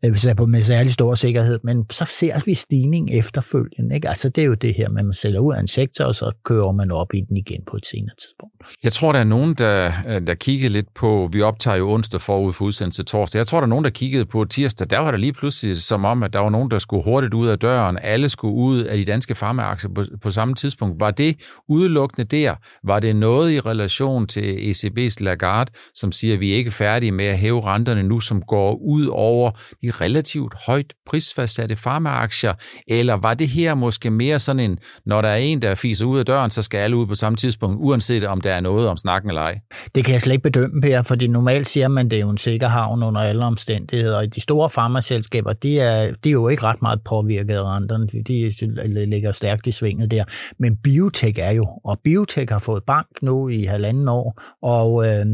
hvis 0.00 0.24
jeg 0.24 0.30
er 0.30 0.34
på 0.34 0.46
med 0.46 0.62
særlig 0.62 0.92
stor 0.92 1.14
sikkerhed, 1.14 1.58
men 1.64 1.86
så 1.90 2.04
ser 2.08 2.40
vi 2.44 2.54
stigning 2.54 3.10
efterfølgende. 3.10 3.94
Ikke? 3.94 4.08
Altså 4.08 4.28
det 4.28 4.42
er 4.42 4.46
jo 4.46 4.54
det 4.54 4.74
her 4.74 4.88
med, 4.88 4.98
at 4.98 5.04
man 5.04 5.14
sælger 5.14 5.40
ud 5.40 5.54
af 5.54 5.60
en 5.60 5.66
sektor, 5.66 6.04
og 6.04 6.14
så 6.14 6.32
kører 6.44 6.72
man 6.72 6.90
op 6.90 7.14
i 7.14 7.20
den 7.28 7.36
igen 7.36 7.60
på 7.70 7.76
et 7.76 7.86
senere 7.86 8.14
tidspunkt. 8.20 8.54
Jeg 8.84 8.92
tror, 8.92 9.12
der 9.12 9.18
er 9.18 9.24
nogen, 9.24 9.54
der, 9.54 9.92
der 10.26 10.34
kigger 10.34 10.68
lidt 10.68 10.94
på, 10.94 11.28
vi 11.32 11.42
optager 11.42 11.76
jo 11.76 11.88
onsdag 12.04 12.20
forud 12.20 12.52
for 12.52 12.64
udsendelse 12.64 13.02
torsdag. 13.02 13.38
Jeg 13.38 13.46
tror, 13.46 13.58
der 13.58 13.66
er 13.66 13.68
nogen, 13.68 13.84
der 13.84 13.90
kiggede 13.90 14.24
på 14.24 14.44
tirsdag. 14.44 14.90
Der 14.90 14.98
var 14.98 15.10
der 15.10 15.18
lige 15.18 15.32
pludselig 15.32 15.82
som 15.82 16.04
om, 16.04 16.22
at 16.22 16.32
der 16.32 16.38
var 16.38 16.50
nogen, 16.50 16.70
der 16.70 16.78
skulle 16.78 17.04
hurtigt 17.04 17.34
ud 17.34 17.48
af 17.48 17.58
døren. 17.58 17.98
Alle 18.02 18.28
skulle 18.28 18.54
ud 18.54 18.80
af 18.80 18.96
de 18.96 19.04
danske 19.04 19.34
farmaaktier 19.34 19.90
på, 19.94 20.04
på 20.22 20.30
samme 20.30 20.54
tidspunkt. 20.54 21.00
Var 21.00 21.10
det 21.10 21.36
udelukkende 21.68 22.36
der? 22.36 22.54
Var 22.84 23.00
det 23.00 23.16
noget 23.16 23.52
i 23.52 23.60
relation 23.60 24.26
til 24.26 24.72
ECB's 24.72 25.16
Lagarde, 25.20 25.72
som 25.94 26.12
siger, 26.12 26.34
at 26.34 26.40
vi 26.40 26.52
er 26.52 26.56
ikke 26.56 26.70
færdige 26.70 27.12
med 27.12 27.24
at 27.24 27.38
hæve 27.38 27.64
renterne 27.64 28.02
nu, 28.02 28.20
som 28.20 28.42
går 28.42 28.74
ud 28.74 29.06
over 29.06 29.50
de 29.50 29.90
relativt 29.90 30.54
højt 30.66 30.92
prisfastsatte 31.06 31.76
farmaaktier? 31.76 32.54
Eller 32.88 33.14
var 33.14 33.34
det 33.34 33.48
her 33.48 33.74
måske 33.74 34.10
mere 34.10 34.38
sådan 34.38 34.60
en, 34.60 34.78
når 35.06 35.22
der 35.22 35.28
er 35.28 35.36
en, 35.36 35.62
der 35.62 35.74
fiser 35.74 36.04
ud 36.04 36.18
af 36.18 36.26
døren, 36.26 36.50
så 36.50 36.62
skal 36.62 36.78
alle 36.78 36.96
ud 36.96 37.06
på 37.06 37.14
samme 37.14 37.36
tidspunkt, 37.36 37.76
uanset 37.80 38.24
om 38.24 38.40
der 38.40 38.52
er 38.52 38.60
noget 38.60 38.88
om 38.88 38.96
snakken 38.96 39.30
eller 39.30 39.42
ej? 39.42 39.58
Det 39.94 40.04
kan 40.04 40.12
jeg 40.12 40.20
slet 40.20 40.32
ikke 40.32 40.42
bedømme, 40.42 40.80
Per, 40.82 41.02
fordi 41.02 41.26
normalt 41.26 41.68
siger 41.68 41.88
man, 41.94 42.08
det 42.08 42.16
er 42.16 42.20
jo 42.20 42.30
en 42.30 42.38
sikker 42.38 42.68
havn 42.68 43.02
under 43.02 43.20
alle 43.20 43.44
omstændigheder, 43.44 44.18
og 44.18 44.34
de 44.34 44.40
store 44.40 44.70
farmaselskaber, 44.70 45.52
de 45.52 45.80
er, 45.80 46.14
de 46.24 46.28
er 46.28 46.32
jo 46.32 46.48
ikke 46.48 46.62
ret 46.62 46.82
meget 46.82 47.00
påvirket 47.04 47.54
af 47.54 47.62
renterne, 47.62 48.06
de 48.06 49.06
ligger 49.06 49.32
stærkt 49.32 49.66
i 49.66 49.72
svinget 49.72 50.10
der, 50.10 50.24
men 50.58 50.76
biotech 50.76 51.38
er 51.38 51.50
jo, 51.50 51.66
og 51.84 52.00
biotech 52.04 52.52
har 52.52 52.58
fået 52.58 52.82
bank 52.84 53.06
nu 53.22 53.48
i 53.48 53.64
halvanden 53.64 54.08
år, 54.08 54.42
og 54.62 55.06
øh, 55.06 55.26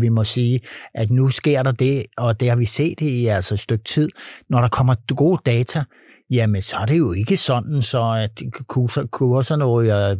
vi 0.00 0.08
må 0.08 0.24
sige, 0.24 0.60
at 0.94 1.10
nu 1.10 1.28
sker 1.28 1.62
der 1.62 1.72
det, 1.72 2.04
og 2.16 2.40
det 2.40 2.48
har 2.48 2.56
vi 2.56 2.64
set 2.64 3.00
i 3.00 3.26
altså 3.26 3.54
et 3.54 3.60
stykke 3.60 3.84
tid, 3.84 4.08
når 4.48 4.60
der 4.60 4.68
kommer 4.68 4.94
gode 5.14 5.40
data, 5.46 5.84
jamen 6.30 6.62
så 6.62 6.76
er 6.76 6.86
det 6.86 6.98
jo 6.98 7.12
ikke 7.12 7.36
sådan, 7.36 7.82
så 7.82 8.02
at 8.02 8.42
kurserne 9.10 9.64
ryger 9.64 10.16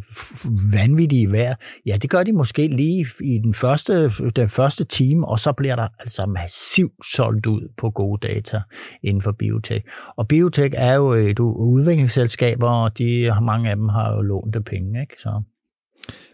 vanvittige 0.77 1.31
værd. 1.31 1.59
Ja, 1.85 1.97
det 2.01 2.09
gør 2.09 2.23
de 2.23 2.33
måske 2.33 2.67
lige 2.67 3.07
i 3.21 3.39
den 3.43 3.53
første, 3.53 4.11
den 4.35 4.49
første 4.49 4.83
time, 4.83 5.27
og 5.27 5.39
så 5.39 5.51
bliver 5.51 5.75
der 5.75 5.87
altså 5.99 6.25
massivt 6.25 7.05
solgt 7.13 7.45
ud 7.45 7.69
på 7.77 7.89
gode 7.89 8.27
data 8.27 8.61
inden 9.03 9.21
for 9.21 9.31
biotek. 9.31 9.83
Og 10.15 10.27
biotek 10.27 10.73
er 10.75 10.93
jo 10.93 11.11
et 11.11 11.39
udviklingsselskab, 11.39 12.57
og 12.63 12.97
de, 12.97 13.33
mange 13.41 13.69
af 13.69 13.75
dem 13.75 13.89
har 13.89 14.15
jo 14.15 14.21
lånt 14.21 14.55
af 14.55 14.63
penge, 14.63 15.01
ikke? 15.01 15.15
Så. 15.19 15.41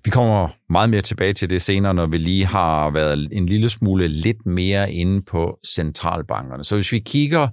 Vi 0.06 0.12
kommer 0.12 0.50
meget 0.70 0.90
mere 0.90 1.02
tilbage 1.02 1.34
til 1.34 1.50
det 1.50 1.62
senere, 1.62 1.94
når 1.94 2.06
vi 2.06 2.18
lige 2.18 2.46
har 2.46 2.90
været 2.92 3.30
en 3.32 3.46
lille 3.46 3.70
smule 3.70 4.08
lidt 4.08 4.46
mere 4.46 4.92
inde 4.92 5.22
på 5.22 5.58
centralbankerne. 5.76 6.64
Så 6.64 6.76
hvis 6.76 6.92
vi 6.92 7.00
kigger 7.00 7.48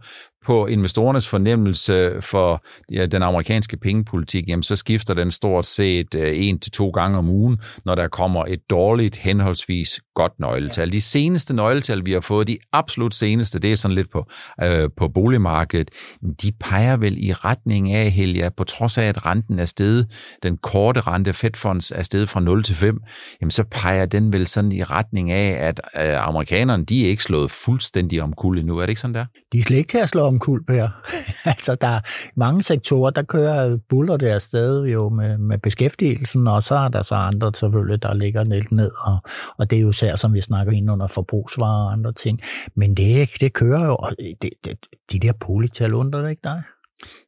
på 0.44 0.66
investorernes 0.66 1.28
fornemmelse 1.28 2.16
for 2.20 2.64
ja, 2.92 3.06
den 3.06 3.22
amerikanske 3.22 3.76
pengepolitik, 3.76 4.48
jamen 4.48 4.62
så 4.62 4.76
skifter 4.76 5.14
den 5.14 5.30
stort 5.30 5.66
set 5.66 6.14
øh, 6.14 6.48
en 6.48 6.58
til 6.58 6.72
to 6.72 6.90
gange 6.90 7.18
om 7.18 7.28
ugen, 7.28 7.58
når 7.84 7.94
der 7.94 8.08
kommer 8.08 8.44
et 8.48 8.70
dårligt, 8.70 9.16
henholdsvis 9.16 10.00
godt 10.14 10.32
nøgletal. 10.40 10.92
De 10.92 11.00
seneste 11.00 11.56
nøgletal, 11.56 12.06
vi 12.06 12.12
har 12.12 12.20
fået, 12.20 12.46
de 12.46 12.58
absolut 12.72 13.14
seneste, 13.14 13.58
det 13.58 13.72
er 13.72 13.76
sådan 13.76 13.94
lidt 13.94 14.10
på, 14.10 14.26
øh, 14.62 14.88
på 14.96 15.08
boligmarkedet, 15.08 15.90
de 16.42 16.52
peger 16.60 16.96
vel 16.96 17.24
i 17.24 17.32
retning 17.32 17.92
af, 17.92 18.10
Helja, 18.10 18.48
på 18.56 18.64
trods 18.64 18.98
af, 18.98 19.04
at 19.04 19.26
renten 19.26 19.58
er 19.58 19.64
steget, 19.64 20.06
den 20.42 20.56
korte 20.56 21.00
rente, 21.00 21.34
Fed 21.34 21.50
er 21.94 22.02
steget 22.02 22.28
fra 22.28 22.40
0 22.40 22.62
til 22.62 22.74
5, 22.74 22.98
jamen 23.40 23.50
så 23.50 23.64
peger 23.70 24.06
den 24.06 24.32
vel 24.32 24.46
sådan 24.46 24.72
i 24.72 24.82
retning 24.82 25.30
af, 25.30 25.68
at 25.68 25.80
øh, 25.96 26.26
amerikanerne, 26.26 26.84
de 26.84 27.04
er 27.04 27.08
ikke 27.08 27.22
slået 27.22 27.50
fuldstændig 27.50 28.22
om 28.22 28.32
kul 28.32 28.58
endnu. 28.58 28.78
Er 28.78 28.80
det 28.80 28.88
ikke 28.88 29.00
sådan 29.00 29.14
der? 29.14 29.24
De 29.52 29.58
er 29.58 29.62
slet 29.62 29.76
ikke 29.76 29.88
til 29.88 29.98
at 29.98 30.08
slå 30.08 30.29
omkuld, 30.30 30.64
her. 30.68 30.88
altså, 31.52 31.74
der 31.74 31.86
er 31.86 32.00
mange 32.36 32.62
sektorer, 32.62 33.10
der 33.10 33.22
kører 33.22 33.78
buller 33.88 34.16
der 34.16 34.34
afsted 34.34 34.84
jo 34.84 35.08
med, 35.08 35.38
med 35.38 35.58
beskæftigelsen, 35.58 36.46
og 36.46 36.62
så 36.62 36.74
er 36.74 36.88
der 36.88 37.02
så 37.02 37.14
andre 37.14 37.52
selvfølgelig, 37.54 38.02
der 38.02 38.14
ligger 38.14 38.44
lidt 38.44 38.72
ned, 38.72 38.90
og, 39.04 39.18
og 39.58 39.70
det 39.70 39.76
er 39.76 39.80
jo 39.80 39.90
især, 39.90 40.16
som 40.16 40.34
vi 40.34 40.40
snakker 40.40 40.72
ind 40.72 40.90
under 40.90 41.06
forbrugsvarer 41.06 41.86
og 41.86 41.92
andre 41.92 42.12
ting. 42.12 42.40
Men 42.74 42.94
det, 42.94 43.28
det 43.40 43.52
kører 43.52 43.84
jo, 43.84 43.96
og 43.96 44.12
det, 44.42 44.50
det, 44.64 44.74
de 45.12 45.18
der 45.18 45.32
polital 45.40 45.94
undrer 45.94 46.28
ikke 46.28 46.40
dig? 46.44 46.62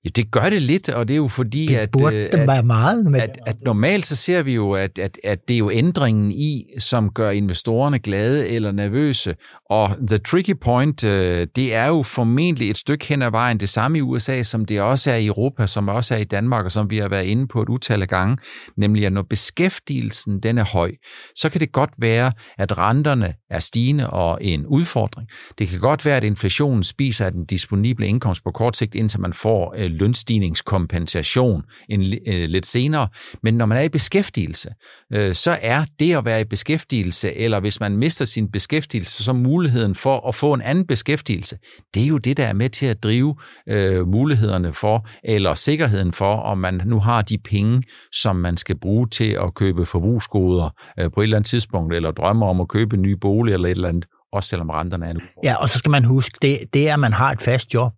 Ja, 0.04 0.10
det 0.16 0.30
gør 0.30 0.48
det 0.50 0.62
lidt, 0.62 0.88
og 0.88 1.08
det 1.08 1.14
er 1.14 1.18
jo 1.18 1.28
fordi, 1.28 1.66
det 1.66 1.76
at, 1.76 1.90
burde 1.90 2.16
øh, 2.16 2.28
at, 2.32 2.48
være 2.48 2.62
meget 2.62 3.04
med 3.04 3.20
at, 3.20 3.38
at 3.46 3.56
normalt 3.64 4.06
så 4.06 4.16
ser 4.16 4.42
vi 4.42 4.54
jo, 4.54 4.72
at, 4.72 4.98
at, 4.98 5.18
at 5.24 5.48
det 5.48 5.54
er 5.54 5.58
jo 5.58 5.70
ændringen 5.70 6.32
i, 6.32 6.64
som 6.78 7.10
gør 7.10 7.30
investorerne 7.30 7.98
glade 7.98 8.48
eller 8.48 8.72
nervøse. 8.72 9.34
Og 9.70 9.96
the 10.08 10.18
tricky 10.18 10.54
point, 10.60 11.04
øh, 11.04 11.46
det 11.56 11.74
er 11.74 11.86
jo 11.86 12.02
formentlig 12.02 12.70
et 12.70 12.78
stykke 12.78 13.06
hen 13.06 13.22
ad 13.22 13.30
vejen 13.30 13.60
det 13.60 13.68
samme 13.68 13.98
i 13.98 14.00
USA, 14.00 14.42
som 14.42 14.64
det 14.64 14.80
også 14.80 15.10
er 15.10 15.16
i 15.16 15.26
Europa, 15.26 15.66
som 15.66 15.88
også 15.88 16.14
er 16.14 16.18
i 16.18 16.24
Danmark, 16.24 16.64
og 16.64 16.72
som 16.72 16.90
vi 16.90 16.98
har 16.98 17.08
været 17.08 17.24
inde 17.24 17.48
på 17.48 17.62
et 17.62 17.68
utal 17.68 18.02
af 18.02 18.08
gange, 18.08 18.36
nemlig 18.76 19.06
at 19.06 19.12
når 19.12 19.22
beskæftigelsen 19.22 20.40
den 20.40 20.58
er 20.58 20.64
høj, 20.64 20.92
så 21.36 21.48
kan 21.48 21.60
det 21.60 21.72
godt 21.72 21.90
være, 21.98 22.32
at 22.58 22.78
renterne 22.78 23.34
er 23.50 23.58
stigende 23.58 24.10
og 24.10 24.38
en 24.40 24.66
udfordring. 24.66 25.28
Det 25.58 25.68
kan 25.68 25.80
godt 25.80 26.06
være, 26.06 26.16
at 26.16 26.24
inflationen 26.24 26.82
spiser 26.82 27.26
af 27.26 27.32
den 27.32 27.44
disponible 27.44 28.06
indkomst 28.06 28.44
på 28.44 28.50
kort 28.50 28.76
sigt, 28.76 28.94
indtil 28.94 29.20
man 29.20 29.32
får 29.32 29.61
øh, 29.76 29.90
lønstigningskompensation 29.90 31.62
en, 31.88 32.00
øh, 32.26 32.48
lidt 32.48 32.66
senere. 32.66 33.08
Men 33.42 33.54
når 33.54 33.66
man 33.66 33.78
er 33.78 33.82
i 33.82 33.88
beskæftigelse, 33.88 34.70
øh, 35.12 35.34
så 35.34 35.58
er 35.62 35.84
det 35.98 36.16
at 36.16 36.24
være 36.24 36.40
i 36.40 36.44
beskæftigelse, 36.44 37.36
eller 37.36 37.60
hvis 37.60 37.80
man 37.80 37.96
mister 37.96 38.24
sin 38.24 38.50
beskæftigelse, 38.50 39.24
så 39.24 39.32
muligheden 39.32 39.94
for 39.94 40.28
at 40.28 40.34
få 40.34 40.52
en 40.52 40.62
anden 40.62 40.86
beskæftigelse, 40.86 41.58
det 41.94 42.02
er 42.02 42.06
jo 42.06 42.18
det, 42.18 42.36
der 42.36 42.46
er 42.46 42.52
med 42.52 42.68
til 42.68 42.86
at 42.86 43.02
drive 43.02 43.36
øh, 43.68 44.08
mulighederne 44.08 44.72
for, 44.72 45.08
eller 45.24 45.54
sikkerheden 45.54 46.12
for, 46.12 46.34
om 46.34 46.58
man 46.58 46.82
nu 46.84 47.00
har 47.00 47.22
de 47.22 47.38
penge, 47.38 47.82
som 48.12 48.36
man 48.36 48.56
skal 48.56 48.78
bruge 48.78 49.08
til 49.08 49.30
at 49.30 49.54
købe 49.54 49.86
forbrugsgoder 49.86 50.70
øh, 50.98 51.10
på 51.14 51.20
et 51.20 51.24
eller 51.24 51.36
andet 51.36 51.48
tidspunkt, 51.48 51.94
eller 51.94 52.10
drømmer 52.10 52.46
om 52.46 52.60
at 52.60 52.68
købe 52.68 52.96
en 52.96 53.02
ny 53.02 53.12
bolig 53.12 53.52
eller 53.52 53.68
et 53.68 53.76
eller 53.76 53.88
andet 53.88 54.06
også 54.32 54.48
selvom 54.48 54.70
renterne 54.70 55.06
er 55.06 55.12
nu. 55.12 55.20
Ja, 55.44 55.54
og 55.54 55.68
så 55.68 55.78
skal 55.78 55.90
man 55.90 56.04
huske, 56.04 56.38
det, 56.42 56.58
det 56.74 56.88
er, 56.88 56.94
at 56.94 57.00
man 57.00 57.12
har 57.12 57.32
et 57.32 57.42
fast 57.42 57.74
job, 57.74 57.92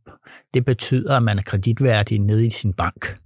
det 0.55 0.65
betyder, 0.65 1.17
at 1.17 1.23
man 1.23 1.39
er 1.39 1.43
kreditværdig 1.43 2.19
nede 2.19 2.47
i 2.47 2.51
sin 2.51 2.73
bank. 2.73 3.17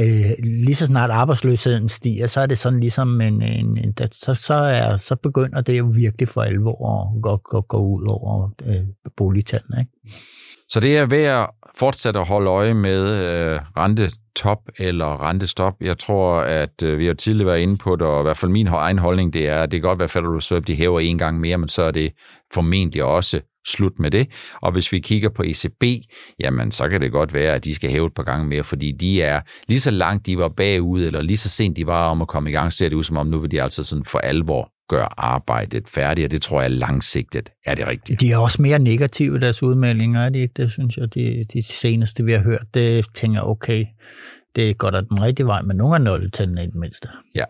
Øh, 0.00 0.30
lige 0.44 0.74
så 0.74 0.86
snart 0.86 1.10
arbejdsløsheden 1.10 1.88
stiger, 1.88 2.26
så 2.26 2.40
er 2.40 2.46
det 2.46 2.58
sådan 2.58 2.80
ligesom 2.80 3.20
en, 3.20 3.42
en, 3.42 3.78
en 3.78 3.94
så, 4.12 4.34
så, 4.34 4.54
er, 4.54 4.96
så 4.96 5.16
begynder 5.16 5.60
det 5.60 5.78
jo 5.78 5.84
virkelig 5.94 6.28
for 6.28 6.42
alvor 6.42 7.00
at 7.00 7.22
gå, 7.22 7.36
gå, 7.36 7.60
gå 7.60 7.78
ud 7.78 8.06
over 8.08 8.50
øh, 8.66 9.12
boligtallene. 9.16 9.80
Ikke? 9.80 10.18
Så 10.68 10.80
det 10.80 10.98
er 10.98 11.06
ved 11.06 11.24
fortsat 11.78 12.16
at 12.16 12.26
holde 12.26 12.50
øje 12.50 12.74
med 12.74 13.24
øh, 13.24 13.60
rentetop 13.76 14.58
eller 14.78 15.28
rentestop. 15.28 15.74
Jeg 15.80 15.98
tror, 15.98 16.40
at 16.40 16.82
øh, 16.82 16.98
vi 16.98 17.06
har 17.06 17.14
tidligere 17.14 17.46
været 17.46 17.60
inde 17.60 17.76
på 17.76 17.96
det, 17.96 18.06
og 18.06 18.20
i 18.20 18.22
hvert 18.22 18.38
fald 18.38 18.50
min 18.50 18.66
egen 18.66 18.98
holdning, 18.98 19.32
det 19.32 19.48
er, 19.48 19.62
at 19.62 19.70
det 19.70 19.80
kan 19.80 19.88
godt 19.88 19.98
være, 19.98 20.04
at 20.04 20.10
Federal 20.10 20.34
Reserve 20.34 20.60
de 20.60 20.74
hæver 20.74 21.00
en 21.00 21.18
gang 21.18 21.40
mere, 21.40 21.58
men 21.58 21.68
så 21.68 21.82
er 21.82 21.90
det 21.90 22.12
formentlig 22.54 23.04
også 23.04 23.40
slut 23.66 23.98
med 23.98 24.10
det. 24.10 24.28
Og 24.62 24.72
hvis 24.72 24.92
vi 24.92 24.98
kigger 24.98 25.28
på 25.28 25.42
ECB, 25.42 25.84
jamen 26.40 26.72
så 26.72 26.88
kan 26.88 27.00
det 27.00 27.12
godt 27.12 27.34
være, 27.34 27.54
at 27.54 27.64
de 27.64 27.74
skal 27.74 27.90
hæve 27.90 28.06
et 28.06 28.14
par 28.14 28.22
gange 28.22 28.46
mere, 28.46 28.64
fordi 28.64 28.92
de 28.92 29.22
er 29.22 29.40
lige 29.68 29.80
så 29.80 29.90
langt 29.90 30.26
de 30.26 30.38
var 30.38 30.48
bagud, 30.48 31.04
eller 31.04 31.22
lige 31.22 31.36
så 31.36 31.48
sent 31.48 31.76
de 31.76 31.86
var 31.86 32.10
om 32.10 32.22
at 32.22 32.28
komme 32.28 32.50
i 32.50 32.52
gang, 32.52 32.72
ser 32.72 32.88
det 32.88 32.96
ud 32.96 33.02
som 33.02 33.16
om, 33.16 33.26
nu 33.26 33.38
vil 33.38 33.50
de 33.50 33.62
altså 33.62 33.84
sådan 33.84 34.04
for 34.04 34.18
alvor 34.18 34.70
gøre 34.90 35.08
arbejdet 35.16 35.88
færdigt, 35.88 36.24
og 36.24 36.30
det 36.30 36.42
tror 36.42 36.62
jeg 36.62 36.70
langsigtet 36.70 37.50
er 37.66 37.74
det 37.74 37.86
rigtige. 37.86 38.16
De 38.16 38.32
er 38.32 38.36
også 38.36 38.62
mere 38.62 38.78
negative 38.78 39.36
i 39.36 39.40
deres 39.40 39.62
udmeldinger, 39.62 40.20
er 40.20 40.28
de 40.28 40.38
ikke? 40.38 40.54
Det 40.56 40.70
synes 40.70 40.96
jeg, 40.96 41.14
de, 41.14 41.44
de 41.52 41.62
seneste, 41.62 42.24
vi 42.24 42.32
har 42.32 42.42
hørt, 42.42 42.66
det 42.74 43.06
tænker 43.14 43.40
okay, 43.40 43.86
det 44.56 44.78
går 44.78 44.90
da 44.90 45.00
den 45.00 45.22
rigtige 45.22 45.46
vej, 45.46 45.62
men 45.62 45.76
nogle 45.76 45.94
af 45.94 46.00
nøgletallene 46.00 46.62
i 46.62 46.66
det 46.66 46.74
mindste. 46.74 47.08
Ja, 47.34 47.44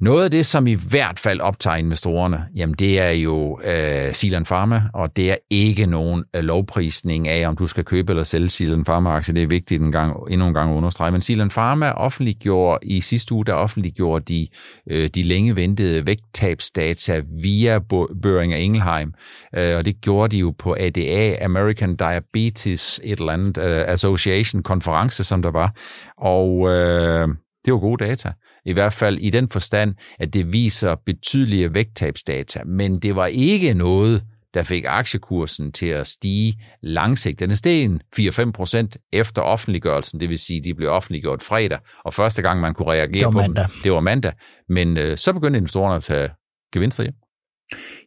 noget 0.00 0.24
af 0.24 0.30
det, 0.30 0.46
som 0.46 0.66
i 0.66 0.74
hvert 0.74 1.18
fald 1.18 1.40
optager 1.40 1.76
investorerne, 1.76 2.46
jamen 2.56 2.74
det 2.74 3.00
er 3.00 3.10
jo 3.10 3.60
øh, 3.64 4.14
Silan 4.14 4.44
Pharma, 4.44 4.82
og 4.94 5.16
det 5.16 5.30
er 5.30 5.36
ikke 5.50 5.86
nogen 5.86 6.24
øh, 6.36 6.42
lovprisning 6.42 7.28
af, 7.28 7.48
om 7.48 7.56
du 7.56 7.66
skal 7.66 7.84
købe 7.84 8.12
eller 8.12 8.22
sælge 8.22 8.48
Silan 8.48 8.84
Pharma-aktier. 8.84 9.34
Det 9.34 9.42
er 9.42 9.46
vigtigt 9.46 9.82
en 9.82 9.92
gang, 9.92 10.16
endnu 10.30 10.46
en 10.46 10.54
gang 10.54 10.70
at 10.70 10.76
understrege. 10.76 11.12
Men 11.12 11.20
Silan 11.20 11.48
Pharma 11.48 11.90
offentliggjorde 11.90 12.86
i 12.86 13.00
sidste 13.00 13.34
uge, 13.34 13.44
der 13.44 13.52
offentliggjorde 13.52 14.34
de, 14.34 14.48
øh, 14.90 15.10
de 15.14 15.22
længe 15.22 15.56
ventede 15.56 16.06
vægttabsdata 16.06 17.22
via 17.42 17.78
Børing 18.22 18.58
Ingelheim, 18.58 19.14
øh, 19.56 19.76
og 19.76 19.84
det 19.84 20.00
gjorde 20.00 20.36
de 20.36 20.40
jo 20.40 20.54
på 20.58 20.76
ADA, 20.80 21.44
American 21.44 21.96
Diabetes 21.96 23.00
et 23.04 23.18
eller 23.18 23.32
andet 23.32 23.58
øh, 23.58 23.84
Association 23.86 24.62
konference, 24.62 25.24
som 25.24 25.42
der 25.42 25.50
var. 25.50 25.72
Og 26.18 26.70
øh, 26.70 27.28
det 27.66 27.72
var 27.72 27.80
gode 27.80 28.04
data. 28.04 28.32
I 28.64 28.72
hvert 28.72 28.92
fald 28.92 29.18
i 29.18 29.30
den 29.30 29.48
forstand, 29.48 29.94
at 30.18 30.34
det 30.34 30.52
viser 30.52 30.94
betydelige 31.06 31.74
vægttabsdata, 31.74 32.60
men 32.66 32.98
det 32.98 33.16
var 33.16 33.26
ikke 33.26 33.74
noget, 33.74 34.22
der 34.54 34.62
fik 34.62 34.84
aktiekursen 34.86 35.72
til 35.72 35.86
at 35.86 36.06
stige 36.06 36.54
langsigtet. 36.82 37.48
Den 37.48 37.56
steget 37.56 38.02
4-5 38.20 38.50
procent 38.52 38.96
efter 39.12 39.42
offentliggørelsen, 39.42 40.20
det 40.20 40.28
vil 40.28 40.38
sige, 40.38 40.60
de 40.64 40.74
blev 40.74 40.90
offentliggjort 40.90 41.42
fredag, 41.42 41.78
og 42.04 42.14
første 42.14 42.42
gang 42.42 42.60
man 42.60 42.74
kunne 42.74 42.88
reagere 42.88 43.32
på 43.32 43.38
mandag. 43.38 43.64
dem, 43.64 43.72
det 43.82 43.92
var 43.92 44.00
mandag. 44.00 44.32
Men 44.68 44.96
øh, 44.96 45.18
så 45.18 45.32
begyndte 45.32 45.56
investorerne 45.56 45.96
at 45.96 46.02
tage 46.02 46.28
gevinster 46.72 47.02
hjem. 47.02 47.14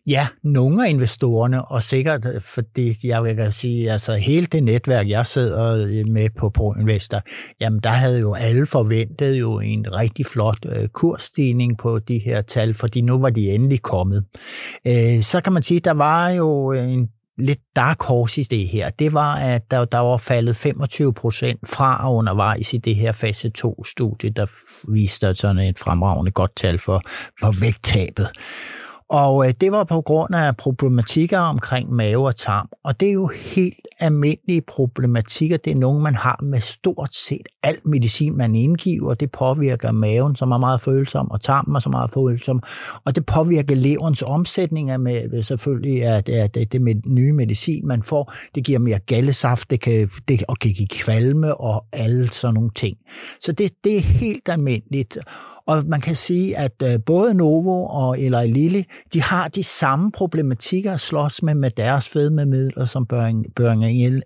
Ja, 0.08 0.28
nogle 0.44 0.86
af 0.86 0.90
investorerne, 0.90 1.66
og 1.66 1.84
sikkert, 1.84 2.26
øh, 2.26 2.42
fordi 2.42 2.96
jeg 3.04 3.24
vil 3.24 3.54
sige, 3.54 3.92
altså 3.92 4.16
hele 4.16 4.46
det 4.46 4.64
netværk, 4.64 5.10
jeg 5.10 5.26
sidder 5.26 5.86
øh, 5.86 6.08
med 6.08 6.30
på 6.40 6.50
ProInvestor, 6.50 7.22
jamen 7.62 7.80
der 7.80 7.90
havde 7.90 8.20
jo 8.20 8.34
alle 8.34 8.66
forventet 8.66 9.36
jo 9.36 9.60
en 9.60 9.86
rigtig 9.94 10.26
flot 10.26 10.66
øh, 10.66 10.88
kursstigning 10.88 11.78
på 11.78 12.00
de 12.00 12.18
her 12.26 12.42
tal, 12.42 12.74
fordi 12.74 13.02
nu 13.02 13.20
var 13.20 13.30
de 13.30 13.50
endelig 13.50 13.82
kommet. 13.82 14.26
Så 15.22 15.42
kan 15.44 15.54
man 15.54 15.64
sige, 15.64 15.80
der 15.80 15.94
var 15.94 16.30
jo 16.30 16.72
en 16.72 17.10
lidt 17.38 17.60
dark 17.76 18.04
horse 18.04 18.42
i 18.42 18.44
det 18.44 18.68
her, 18.68 18.90
det 18.90 19.14
var, 19.14 19.36
at 19.36 19.72
der, 19.72 19.86
der 19.86 19.98
var 19.98 20.18
faldet 20.18 20.56
25 20.56 21.14
procent 21.14 21.70
fra 21.70 22.14
undervejs 22.14 22.74
i 22.74 22.78
det 22.78 22.96
her 22.96 23.12
fase 23.12 23.52
2-studie, 23.58 24.30
der 24.30 24.46
viste 24.94 25.36
sådan 25.36 25.58
et 25.58 25.80
fremragende 25.80 26.32
godt 26.32 26.56
tal 26.56 26.80
for, 26.80 27.02
for 27.40 27.62
vægttabet. 27.62 28.30
Og 29.10 29.48
øh, 29.48 29.54
det 29.62 29.72
var 29.72 29.84
på 29.84 30.02
grund 30.02 30.36
af 30.36 30.58
problematikker 30.58 31.40
omkring 31.40 31.94
mave 31.94 32.28
og 32.28 32.36
tarm. 32.36 32.70
Og 32.84 33.00
det 33.00 33.10
er 33.10 33.14
jo 33.14 33.28
helt 33.28 33.88
almindelige 34.00 34.62
problematikker. 34.62 35.58
Det 35.58 35.72
er 35.72 35.76
nogle, 35.76 36.02
man 36.02 36.16
har 36.16 36.40
med 36.44 36.62
stort 36.62 37.16
set 37.16 37.48
alt 37.64 37.88
medicin, 37.88 38.38
man 38.38 38.56
indgiver. 38.56 39.14
Det 39.14 39.32
påvirker 39.32 39.92
maven, 39.92 40.36
som 40.36 40.52
er 40.52 40.58
meget 40.58 40.82
følsom, 40.82 41.32
og 41.32 41.42
tarmen 41.42 41.76
er 41.76 41.80
så 41.80 41.90
meget 41.90 42.12
følsom. 42.12 42.62
Og 43.06 43.16
det 43.16 43.26
påvirker 43.26 43.76
leverens 43.76 44.24
omsætning 44.28 44.90
af 44.90 45.00
med, 45.00 45.44
selvfølgelig 45.44 46.04
at 46.04 46.28
det, 46.28 46.56
det, 46.56 46.72
det 46.72 46.82
med 46.82 46.96
nye 47.08 47.34
medicin, 47.34 47.88
man 47.88 48.04
får. 48.04 48.34
Det 48.56 48.64
giver 48.66 48.80
mere 48.80 49.00
gallesaft, 49.00 49.72
det 49.72 49.82
kan, 49.82 50.10
det, 50.28 50.44
og 50.48 50.58
kan 50.58 50.72
give 50.72 50.88
kvalme 50.88 51.56
og 51.56 51.86
alle 51.94 52.28
sådan 52.28 52.54
nogle 52.54 52.70
ting. 52.76 52.98
Så 53.42 53.52
det, 53.52 53.72
det 53.84 53.98
er 53.98 54.02
helt 54.02 54.50
almindeligt. 54.50 55.18
Og 55.70 55.84
man 55.88 56.02
kan 56.02 56.16
sige, 56.16 56.58
at 56.58 56.84
øh, 56.84 57.00
både 57.06 57.34
Novo 57.34 57.86
og 57.86 58.20
Eli 58.20 58.52
Lilly, 58.52 58.82
de 59.14 59.22
har 59.22 59.48
de 59.48 59.64
samme 59.64 60.12
problematikker 60.12 60.94
at 60.94 61.00
slås 61.00 61.44
med 61.44 61.54
med 61.54 61.72
deres 61.72 62.10
fedmemidler, 62.10 62.86
som 62.86 63.06
Børing 63.06 63.46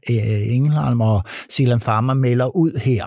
øh, 0.10 0.54
Engelheim 0.56 1.02
og 1.02 1.24
Silan 1.50 1.80
Pharma 1.80 2.14
melder 2.14 2.56
ud 2.56 2.80
her. 2.80 3.06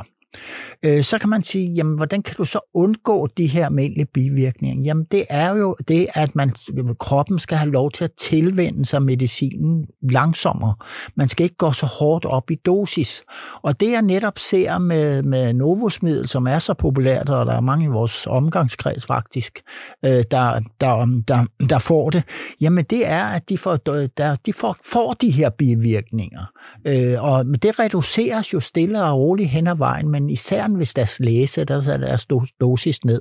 Øh, 0.83 1.05
så 1.05 1.19
kan 1.19 1.29
man 1.29 1.43
sige, 1.43 1.73
jamen, 1.73 1.97
hvordan 1.97 2.23
kan 2.23 2.35
du 2.39 2.45
så 2.45 2.61
undgå 2.75 3.27
de 3.27 3.47
her 3.47 3.67
almindelige 3.67 4.07
bivirkninger? 4.07 4.85
Jamen, 4.85 5.07
det 5.11 5.25
er 5.31 5.55
jo 5.55 5.77
det, 5.89 6.07
at 6.15 6.37
man, 6.37 6.53
kroppen 7.01 7.39
skal 7.39 7.57
have 7.57 7.73
lov 7.73 7.91
til 7.91 8.05
at 8.05 8.13
tilvende 8.13 8.87
sig 8.87 9.03
medicinen 9.03 9.87
langsommere. 10.03 10.75
Man 11.15 11.29
skal 11.29 11.45
ikke 11.45 11.57
gå 11.57 11.73
så 11.73 11.87
hårdt 11.87 12.25
op 12.25 12.51
i 12.51 12.55
dosis. 12.55 13.23
Og 13.63 13.81
det, 13.81 13.91
jeg 13.91 14.03
netop 14.03 14.39
ser 14.39 14.79
med, 14.79 15.23
med 15.23 15.55
Novosmiddel, 15.55 16.29
som 16.29 16.47
er 16.47 16.59
så 16.59 16.75
populært, 16.75 17.29
og 17.29 17.47
der 17.47 17.55
er 17.55 17.61
mange 17.61 17.85
i 17.85 17.89
vores 17.89 18.27
omgangskreds 18.27 19.07
faktisk, 19.07 19.61
øh, 20.05 20.25
der, 20.31 20.61
der, 20.81 21.23
der, 21.29 21.47
der 21.71 21.79
får 21.79 22.11
det, 22.11 22.23
jamen 22.61 22.85
det 22.85 23.07
er, 23.07 23.25
at 23.25 23.49
de 23.49 23.59
får, 23.59 23.77
der, 23.77 24.37
de 24.47 24.53
får, 24.53 24.77
får 24.85 25.13
de 25.13 25.31
her 25.31 25.51
bivirkninger. 25.51 26.45
Øh, 26.87 27.25
og 27.25 27.45
det 27.63 27.79
reduceres 27.79 28.53
jo 28.53 28.61
stille 28.61 29.05
og 29.05 29.19
roligt 29.19 29.51
hen 29.51 29.67
ad 29.67 29.77
vejen, 29.77 30.09
men 30.09 30.26
især 30.31 30.69
hvis 30.69 30.95
deres 30.95 31.21
læse, 31.21 31.65
der 31.65 31.93
er 31.93 31.97
deres 31.97 32.27
dosis 32.61 33.05
ned. 33.05 33.21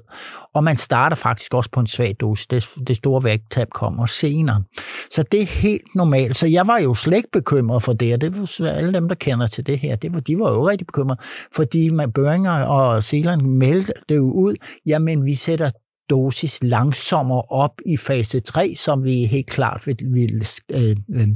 Og 0.54 0.64
man 0.64 0.78
starter 0.78 1.16
faktisk 1.16 1.54
også 1.54 1.70
på 1.72 1.80
en 1.80 1.88
svag 1.88 2.16
dosis. 2.20 2.48
Det, 2.48 2.70
det 2.88 2.96
store 2.96 3.24
vægttab 3.24 3.70
kommer 3.70 4.06
senere. 4.06 4.64
Så 5.12 5.24
det 5.24 5.42
er 5.42 5.46
helt 5.46 5.96
normalt. 5.96 6.36
Så 6.36 6.48
jeg 6.48 6.68
var 6.68 6.80
jo 6.80 6.96
slet 6.96 7.18
ikke 7.18 7.32
bekymret 7.32 7.84
for 7.84 7.94
det, 7.94 8.14
og 8.14 8.22
det 8.22 8.40
var 8.60 8.68
alle 8.68 8.94
dem, 8.94 9.08
der 9.08 9.16
kender 9.16 9.48
til 9.48 9.68
det 9.68 9.80
her, 9.80 9.96
det 9.96 10.14
var, 10.14 10.20
de 10.20 10.40
var 10.40 10.52
jo 10.52 10.70
rigtig 10.70 10.88
bekymrede, 10.88 11.20
fordi 11.56 11.90
man 11.90 12.12
Børinger 12.12 12.64
og 12.64 13.04
Zealand 13.04 13.42
meldte 13.42 13.94
det 14.10 14.16
jo 14.16 14.32
ud, 14.32 14.56
jamen 14.86 15.26
vi 15.26 15.36
sætter 15.36 15.70
dosis 16.10 16.64
langsommere 16.64 17.42
op 17.42 17.82
i 17.86 17.98
fase 17.98 18.40
3, 18.40 18.76
som 18.76 19.04
vi 19.04 19.26
helt 19.26 19.48
klart 19.48 19.88
vil, 19.88 19.98
vil 20.02 20.48
øh, 20.72 20.96
øh, 21.10 21.28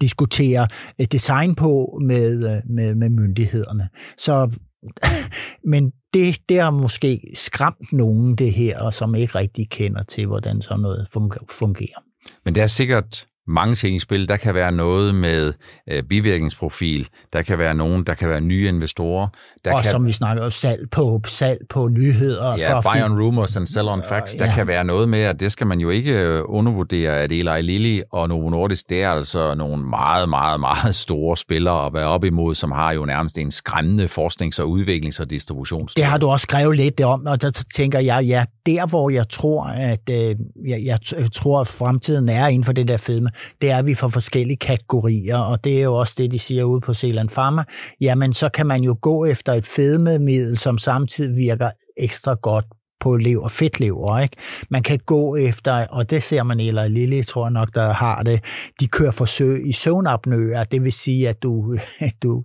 diskutere 0.00 0.68
øh, 1.00 1.06
design 1.12 1.54
på 1.54 1.98
med, 2.02 2.56
øh, 2.56 2.62
med, 2.70 2.94
med 2.94 3.10
myndighederne. 3.10 3.88
Så 4.18 4.50
men 5.72 5.92
det, 6.14 6.38
det 6.48 6.60
har 6.60 6.70
måske 6.70 7.20
skræmt 7.34 7.92
nogen 7.92 8.36
det 8.36 8.52
her, 8.52 8.80
og 8.80 8.94
som 8.94 9.14
ikke 9.14 9.34
rigtig 9.34 9.70
kender 9.70 10.02
til, 10.02 10.26
hvordan 10.26 10.62
sådan 10.62 10.80
noget 10.80 11.08
fungerer. 11.50 12.02
Men 12.44 12.54
det 12.54 12.62
er 12.62 12.66
sikkert 12.66 13.26
mange 13.48 13.74
ting 13.74 13.96
i 13.96 13.98
spil. 13.98 14.28
Der 14.28 14.36
kan 14.36 14.54
være 14.54 14.72
noget 14.72 15.14
med 15.14 15.52
øh, 15.90 16.02
bivirkningsprofil, 16.02 17.08
der 17.32 17.42
kan 17.42 17.58
være 17.58 17.74
nogen, 17.74 18.04
der 18.04 18.14
kan 18.14 18.28
være 18.28 18.40
nye 18.40 18.68
investorer. 18.68 19.28
Der 19.64 19.74
og 19.74 19.82
kan, 19.82 19.90
som 19.90 20.06
vi 20.06 20.12
snakker 20.12 20.44
om, 20.44 20.50
salg 20.50 20.90
på, 20.90 21.20
salg 21.26 21.58
på 21.70 21.88
nyheder. 21.88 22.56
Ja, 22.56 22.78
for 22.78 22.92
buy 22.92 23.02
on 23.02 23.22
rumors 23.22 23.56
and 23.56 23.66
sell 23.66 23.88
on 23.88 24.02
facts. 24.08 24.34
Der 24.34 24.46
ja. 24.46 24.54
kan 24.54 24.66
være 24.66 24.84
noget 24.84 25.08
med, 25.08 25.20
at 25.20 25.40
det 25.40 25.52
skal 25.52 25.66
man 25.66 25.80
jo 25.80 25.90
ikke 25.90 26.12
øh, 26.12 26.42
undervurdere, 26.46 27.18
at 27.18 27.32
Eli 27.32 27.62
Lilly 27.62 28.00
og 28.12 28.28
Novo 28.28 28.50
Nordisk, 28.50 28.90
det 28.90 29.02
er 29.02 29.10
altså 29.10 29.54
nogle 29.54 29.84
meget, 29.84 30.28
meget, 30.28 30.60
meget 30.60 30.94
store 30.94 31.36
spillere 31.36 31.86
at 31.86 31.94
være 31.94 32.06
op 32.06 32.24
imod, 32.24 32.54
som 32.54 32.72
har 32.72 32.92
jo 32.92 33.04
nærmest 33.04 33.38
en 33.38 33.50
skræmmende 33.50 34.04
forsknings- 34.04 34.62
og 34.62 34.68
udviklings- 34.68 35.20
og 35.20 35.30
distributions. 35.30 35.94
Det 35.94 36.04
har 36.04 36.18
du 36.18 36.28
også 36.28 36.44
skrevet 36.44 36.76
lidt 36.76 37.00
om, 37.00 37.26
og 37.26 37.42
der 37.42 37.64
tænker 37.74 37.98
jeg, 37.98 38.24
ja, 38.24 38.44
der 38.66 38.86
hvor 38.86 39.10
jeg 39.10 39.28
tror, 39.28 39.64
at 39.64 40.10
øh, 40.10 40.36
jeg, 40.68 40.80
jeg 40.84 40.98
tror, 41.32 41.60
at 41.60 41.68
fremtiden 41.68 42.28
er 42.28 42.46
inden 42.46 42.64
for 42.64 42.72
det 42.72 42.88
der 42.88 42.96
fedme, 42.96 43.30
det 43.60 43.70
er, 43.70 43.78
at 43.78 43.86
vi 43.86 43.94
får 43.94 44.08
forskellige 44.08 44.56
kategorier, 44.56 45.38
og 45.38 45.64
det 45.64 45.78
er 45.78 45.82
jo 45.82 45.94
også 45.94 46.14
det, 46.18 46.32
de 46.32 46.38
siger 46.38 46.64
ude 46.64 46.80
på 46.80 46.94
Zealand 46.94 47.28
Pharma. 47.28 47.64
Jamen, 48.00 48.32
så 48.32 48.48
kan 48.48 48.66
man 48.66 48.82
jo 48.82 48.96
gå 49.00 49.24
efter 49.24 49.52
et 49.52 49.66
fedmemiddel, 49.66 50.58
som 50.58 50.78
samtidig 50.78 51.36
virker 51.36 51.70
ekstra 51.96 52.34
godt 52.34 52.64
på 53.00 53.16
lever, 53.16 53.48
fedtlever. 53.48 54.18
Ikke? 54.18 54.36
Man 54.70 54.82
kan 54.82 54.98
gå 55.06 55.36
efter, 55.36 55.86
og 55.86 56.10
det 56.10 56.22
ser 56.22 56.42
man, 56.42 56.60
eller 56.60 56.88
Lille, 56.88 57.22
tror 57.22 57.46
jeg 57.46 57.52
nok, 57.52 57.74
der 57.74 57.92
har 57.92 58.22
det, 58.22 58.40
de 58.80 58.88
kører 58.88 59.10
forsøg 59.10 59.68
i 59.68 59.72
søvnapnøer, 59.72 60.64
det 60.64 60.84
vil 60.84 60.92
sige, 60.92 61.28
at 61.28 61.42
du, 61.42 61.76
du, 62.22 62.44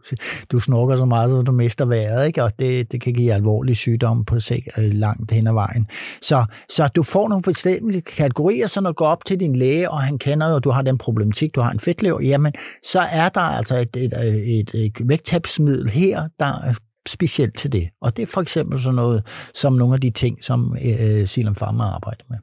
du 0.51 0.59
snorker 0.59 0.95
så 0.95 1.05
meget, 1.05 1.29
så 1.29 1.41
du 1.41 1.51
mister 1.51 1.85
vejret, 1.85 2.27
ikke? 2.27 2.43
og 2.43 2.51
det, 2.59 2.91
det 2.91 3.01
kan 3.01 3.13
give 3.13 3.33
alvorlige 3.33 3.75
sygdomme 3.75 4.25
på 4.25 4.39
sig 4.39 4.63
øh, 4.77 4.91
langt 4.93 5.31
hen 5.31 5.47
ad 5.47 5.53
vejen. 5.53 5.87
Så, 6.21 6.45
så 6.69 6.87
du 6.95 7.03
får 7.03 7.29
nogle 7.29 7.41
bestemte 7.41 8.01
kategorier, 8.01 8.67
så 8.67 8.81
når 8.81 8.89
du 8.89 8.95
går 8.95 9.07
op 9.07 9.25
til 9.25 9.39
din 9.39 9.55
læge, 9.55 9.91
og 9.91 10.01
han 10.01 10.17
kender 10.17 10.49
jo, 10.49 10.55
at 10.55 10.63
du 10.63 10.69
har 10.69 10.81
den 10.81 10.97
problematik, 10.97 11.55
du 11.55 11.61
har 11.61 11.71
en 11.71 11.79
fedtlever, 11.79 12.21
jamen, 12.21 12.53
så 12.83 12.99
er 12.99 13.29
der 13.29 13.41
altså 13.41 13.77
et, 13.77 13.95
et, 13.95 14.13
et, 14.59 14.71
et 14.73 14.93
vægttabsmiddel 15.05 15.89
her, 15.89 16.27
der 16.39 16.73
specielt 17.07 17.57
til 17.57 17.71
det. 17.71 17.89
Og 18.01 18.17
det 18.17 18.23
er 18.23 18.27
for 18.27 18.41
eksempel 18.41 18.79
sådan 18.79 18.95
noget, 18.95 19.27
som 19.53 19.73
nogle 19.73 19.93
af 19.93 20.01
de 20.01 20.09
ting, 20.09 20.43
som 20.43 20.77
øh, 20.85 21.27
Silam 21.27 21.55
Farmer 21.55 21.83
arbejder 21.83 22.23
med. 22.29 22.37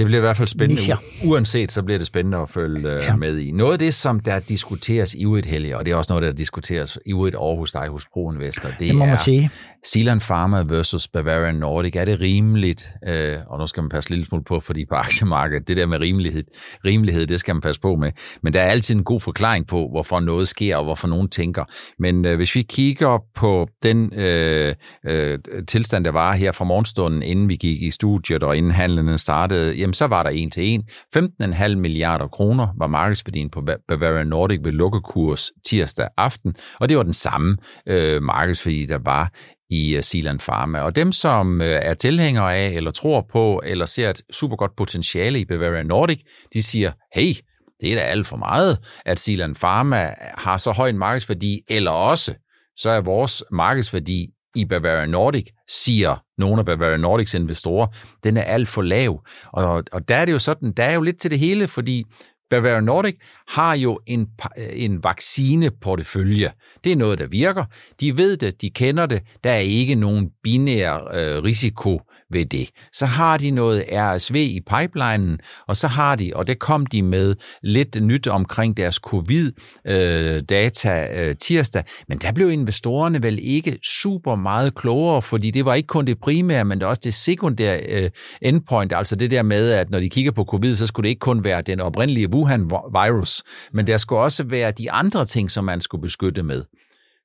Det 0.00 0.06
bliver 0.06 0.18
i 0.18 0.20
hvert 0.20 0.36
fald 0.36 0.48
spændende. 0.48 0.74
Nischer. 0.74 0.96
Uanset, 1.24 1.72
så 1.72 1.82
bliver 1.82 1.98
det 1.98 2.06
spændende 2.06 2.38
at 2.38 2.50
følge 2.50 2.90
øh, 2.90 3.04
ja. 3.04 3.16
med 3.16 3.38
i. 3.38 3.50
Noget 3.50 3.72
af 3.72 3.78
det, 3.78 3.94
som 3.94 4.20
der 4.20 4.38
diskuteres 4.38 5.14
i 5.14 5.24
et 5.24 5.46
helge, 5.46 5.78
og 5.78 5.84
det 5.84 5.92
er 5.92 5.96
også 5.96 6.12
noget, 6.12 6.22
der 6.22 6.32
diskuteres 6.32 6.98
i 7.06 7.10
et 7.10 7.34
Aarhus 7.34 7.72
dig 7.72 7.88
hos 7.88 8.06
Pro 8.12 8.32
Investor, 8.32 8.68
det, 8.68 8.80
det 8.80 8.94
må 8.94 9.04
er 9.04 9.16
sige. 9.16 9.50
Silan 9.84 10.20
Pharma 10.20 10.62
versus 10.62 11.08
Bavarian 11.08 11.54
Nordic. 11.54 11.96
Er 11.96 12.04
det 12.04 12.20
rimeligt, 12.20 12.88
øh, 13.08 13.38
og 13.46 13.58
nu 13.58 13.66
skal 13.66 13.82
man 13.82 13.90
passe 13.90 14.10
lidt 14.10 14.28
smule 14.28 14.44
på, 14.44 14.60
fordi 14.60 14.84
på 14.86 14.94
aktiemarkedet, 15.04 15.68
det 15.68 15.76
der 15.76 15.86
med 15.86 16.00
rimelighed, 16.00 16.44
rimelighed, 16.84 17.26
det 17.26 17.40
skal 17.40 17.54
man 17.54 17.62
passe 17.62 17.80
på 17.80 17.96
med. 17.96 18.12
Men 18.42 18.52
der 18.52 18.60
er 18.60 18.70
altid 18.70 18.94
en 18.96 19.04
god 19.04 19.20
forklaring 19.20 19.66
på, 19.66 19.88
hvorfor 19.92 20.20
noget 20.20 20.48
sker, 20.48 20.76
og 20.76 20.84
hvorfor 20.84 21.08
nogen 21.08 21.28
tænker. 21.28 21.64
Men 21.98 22.24
øh, 22.24 22.36
hvis 22.36 22.54
vi 22.54 22.62
kigger 22.62 23.18
på 23.34 23.68
den 23.82 24.14
øh, 24.14 24.74
øh, 25.06 25.38
tilstand, 25.68 26.04
der 26.04 26.12
var 26.12 26.32
her 26.32 26.52
fra 26.52 26.64
morgenstunden, 26.64 27.22
inden 27.22 27.48
vi 27.48 27.56
gik 27.56 27.82
i 27.82 27.90
studiet, 27.90 28.42
og 28.42 28.56
inden 28.56 28.72
handlen 28.72 29.18
startede, 29.18 29.76
jamen 29.90 29.94
så 29.94 30.06
var 30.06 30.22
der 30.22 30.30
en 30.30 30.50
til 30.50 30.68
en. 30.68 30.82
15,5 31.16 31.74
milliarder 31.74 32.28
kroner 32.28 32.68
var 32.78 32.86
markedsværdien 32.86 33.50
på 33.50 33.62
Bavarian 33.88 34.26
Nordic 34.26 34.60
ved 34.64 34.72
lukkekurs 34.72 35.50
tirsdag 35.66 36.08
aften, 36.16 36.54
og 36.80 36.88
det 36.88 36.96
var 36.96 37.02
den 37.02 37.12
samme 37.12 37.56
øh, 37.86 38.22
markedsværdi, 38.22 38.86
der 38.86 38.98
var 39.04 39.32
i 39.70 39.96
øh, 39.96 40.02
Silan 40.02 40.02
Sealand 40.02 40.38
Pharma. 40.38 40.80
Og 40.80 40.96
dem, 40.96 41.12
som 41.12 41.60
øh, 41.60 41.80
er 41.82 41.94
tilhængere 41.94 42.56
af, 42.56 42.68
eller 42.68 42.90
tror 42.90 43.26
på, 43.32 43.62
eller 43.64 43.84
ser 43.84 44.10
et 44.10 44.22
super 44.32 44.56
godt 44.56 44.76
potentiale 44.76 45.40
i 45.40 45.44
Bavarian 45.44 45.86
Nordic, 45.86 46.20
de 46.54 46.62
siger, 46.62 46.92
hey, 47.14 47.34
det 47.80 47.92
er 47.92 47.96
da 47.96 48.02
alt 48.02 48.26
for 48.26 48.36
meget, 48.36 48.78
at 49.06 49.18
Sealand 49.18 49.54
Pharma 49.54 50.14
har 50.38 50.56
så 50.56 50.72
høj 50.72 50.88
en 50.88 50.98
markedsværdi, 50.98 51.60
eller 51.68 51.90
også, 51.90 52.34
så 52.76 52.90
er 52.90 53.00
vores 53.00 53.44
markedsværdi 53.52 54.26
i 54.56 54.64
Bavarian 54.64 55.08
Nordic, 55.08 55.46
siger 55.68 56.24
nogle 56.38 56.60
af 56.60 56.66
Bavarian 56.66 57.00
Nordics 57.00 57.34
investorer, 57.34 57.86
den 58.24 58.36
er 58.36 58.42
alt 58.42 58.68
for 58.68 58.82
lav. 58.82 59.22
Og, 59.52 59.84
og 59.92 60.08
der 60.08 60.16
er 60.16 60.24
det 60.24 60.32
jo 60.32 60.38
sådan, 60.38 60.72
der 60.72 60.84
er 60.84 60.94
jo 60.94 61.00
lidt 61.00 61.20
til 61.20 61.30
det 61.30 61.38
hele, 61.38 61.68
fordi 61.68 62.04
Bavarian 62.50 62.84
Nordic 62.84 63.14
har 63.48 63.74
jo 63.76 63.98
en, 64.06 64.26
øh, 64.58 64.68
en 64.72 65.04
vaccineportefølje. 65.04 66.52
Det 66.84 66.92
er 66.92 66.96
noget, 66.96 67.18
der 67.18 67.26
virker. 67.26 67.64
De 68.00 68.16
ved 68.16 68.36
det, 68.36 68.60
de 68.60 68.70
kender 68.70 69.06
det. 69.06 69.22
Der 69.44 69.50
er 69.50 69.58
ikke 69.58 69.94
nogen 69.94 70.30
binær 70.42 70.94
øh, 70.94 71.42
risiko 71.42 72.00
ved 72.30 72.46
det. 72.46 72.70
Så 72.92 73.06
har 73.06 73.36
de 73.36 73.50
noget 73.50 73.84
RSV 73.92 74.36
i 74.36 74.60
pipelinen, 74.76 75.38
og 75.66 75.76
så 75.76 75.88
har 75.88 76.16
de, 76.16 76.32
og 76.34 76.46
det 76.46 76.58
kom 76.58 76.86
de 76.86 77.02
med 77.02 77.34
lidt 77.62 78.02
nyt 78.02 78.26
omkring 78.26 78.76
deres 78.76 78.94
covid-data 78.94 81.06
øh, 81.14 81.36
tirsdag, 81.36 81.84
men 82.08 82.18
der 82.18 82.32
blev 82.32 82.50
investorerne 82.50 83.22
vel 83.22 83.38
ikke 83.42 83.78
super 83.84 84.34
meget 84.34 84.74
klogere, 84.74 85.22
fordi 85.22 85.50
det 85.50 85.64
var 85.64 85.74
ikke 85.74 85.86
kun 85.86 86.06
det 86.06 86.20
primære, 86.20 86.64
men 86.64 86.80
det 86.80 86.88
også 86.88 87.00
det 87.04 87.14
sekundære 87.14 87.80
øh, 87.80 88.10
endpoint, 88.42 88.92
altså 88.92 89.16
det 89.16 89.30
der 89.30 89.42
med, 89.42 89.70
at 89.70 89.90
når 89.90 90.00
de 90.00 90.10
kigger 90.10 90.32
på 90.32 90.44
covid, 90.44 90.76
så 90.76 90.86
skulle 90.86 91.04
det 91.04 91.10
ikke 91.10 91.20
kun 91.20 91.44
være 91.44 91.62
den 91.62 91.80
oprindelige 91.80 92.34
Wuhan-virus, 92.34 93.42
men 93.72 93.86
der 93.86 93.96
skulle 93.96 94.20
også 94.20 94.44
være 94.44 94.70
de 94.70 94.92
andre 94.92 95.24
ting, 95.24 95.50
som 95.50 95.64
man 95.64 95.80
skulle 95.80 96.02
beskytte 96.02 96.42
med. 96.42 96.64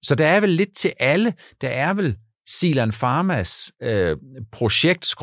Så 0.02 0.16
der 0.16 0.28
er 0.28 0.40
vel 0.40 0.50
lidt 0.50 0.78
til 0.78 0.92
alle. 1.00 1.34
Der 1.62 1.68
er 1.68 1.94
vel 1.94 2.16
Silan 2.48 2.92
Pharmas 2.92 3.72
øh, 3.82 4.18
projekt, 4.52 5.14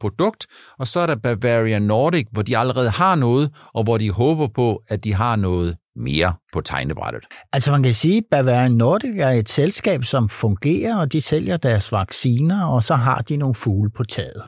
produkt, 0.00 0.46
og 0.78 0.86
så 0.86 1.00
er 1.00 1.06
der 1.06 1.16
Bavaria 1.16 1.78
Nordic, 1.78 2.26
hvor 2.32 2.42
de 2.42 2.58
allerede 2.58 2.90
har 2.90 3.14
noget, 3.14 3.50
og 3.74 3.84
hvor 3.84 3.98
de 3.98 4.10
håber 4.10 4.48
på, 4.54 4.82
at 4.88 5.04
de 5.04 5.14
har 5.14 5.36
noget 5.36 5.76
mere 5.96 6.34
på 6.52 6.60
tegnebrættet. 6.60 7.24
Altså 7.52 7.70
man 7.70 7.82
kan 7.82 7.94
sige, 7.94 8.16
at 8.16 8.24
Bavaria 8.30 8.68
Nordic 8.68 9.16
er 9.18 9.30
et 9.30 9.48
selskab, 9.48 10.04
som 10.04 10.28
fungerer, 10.28 10.96
og 10.96 11.12
de 11.12 11.20
sælger 11.20 11.56
deres 11.56 11.92
vacciner, 11.92 12.66
og 12.66 12.82
så 12.82 12.94
har 12.94 13.20
de 13.20 13.36
nogle 13.36 13.54
fugle 13.54 13.90
på 13.90 14.04
taget. 14.04 14.42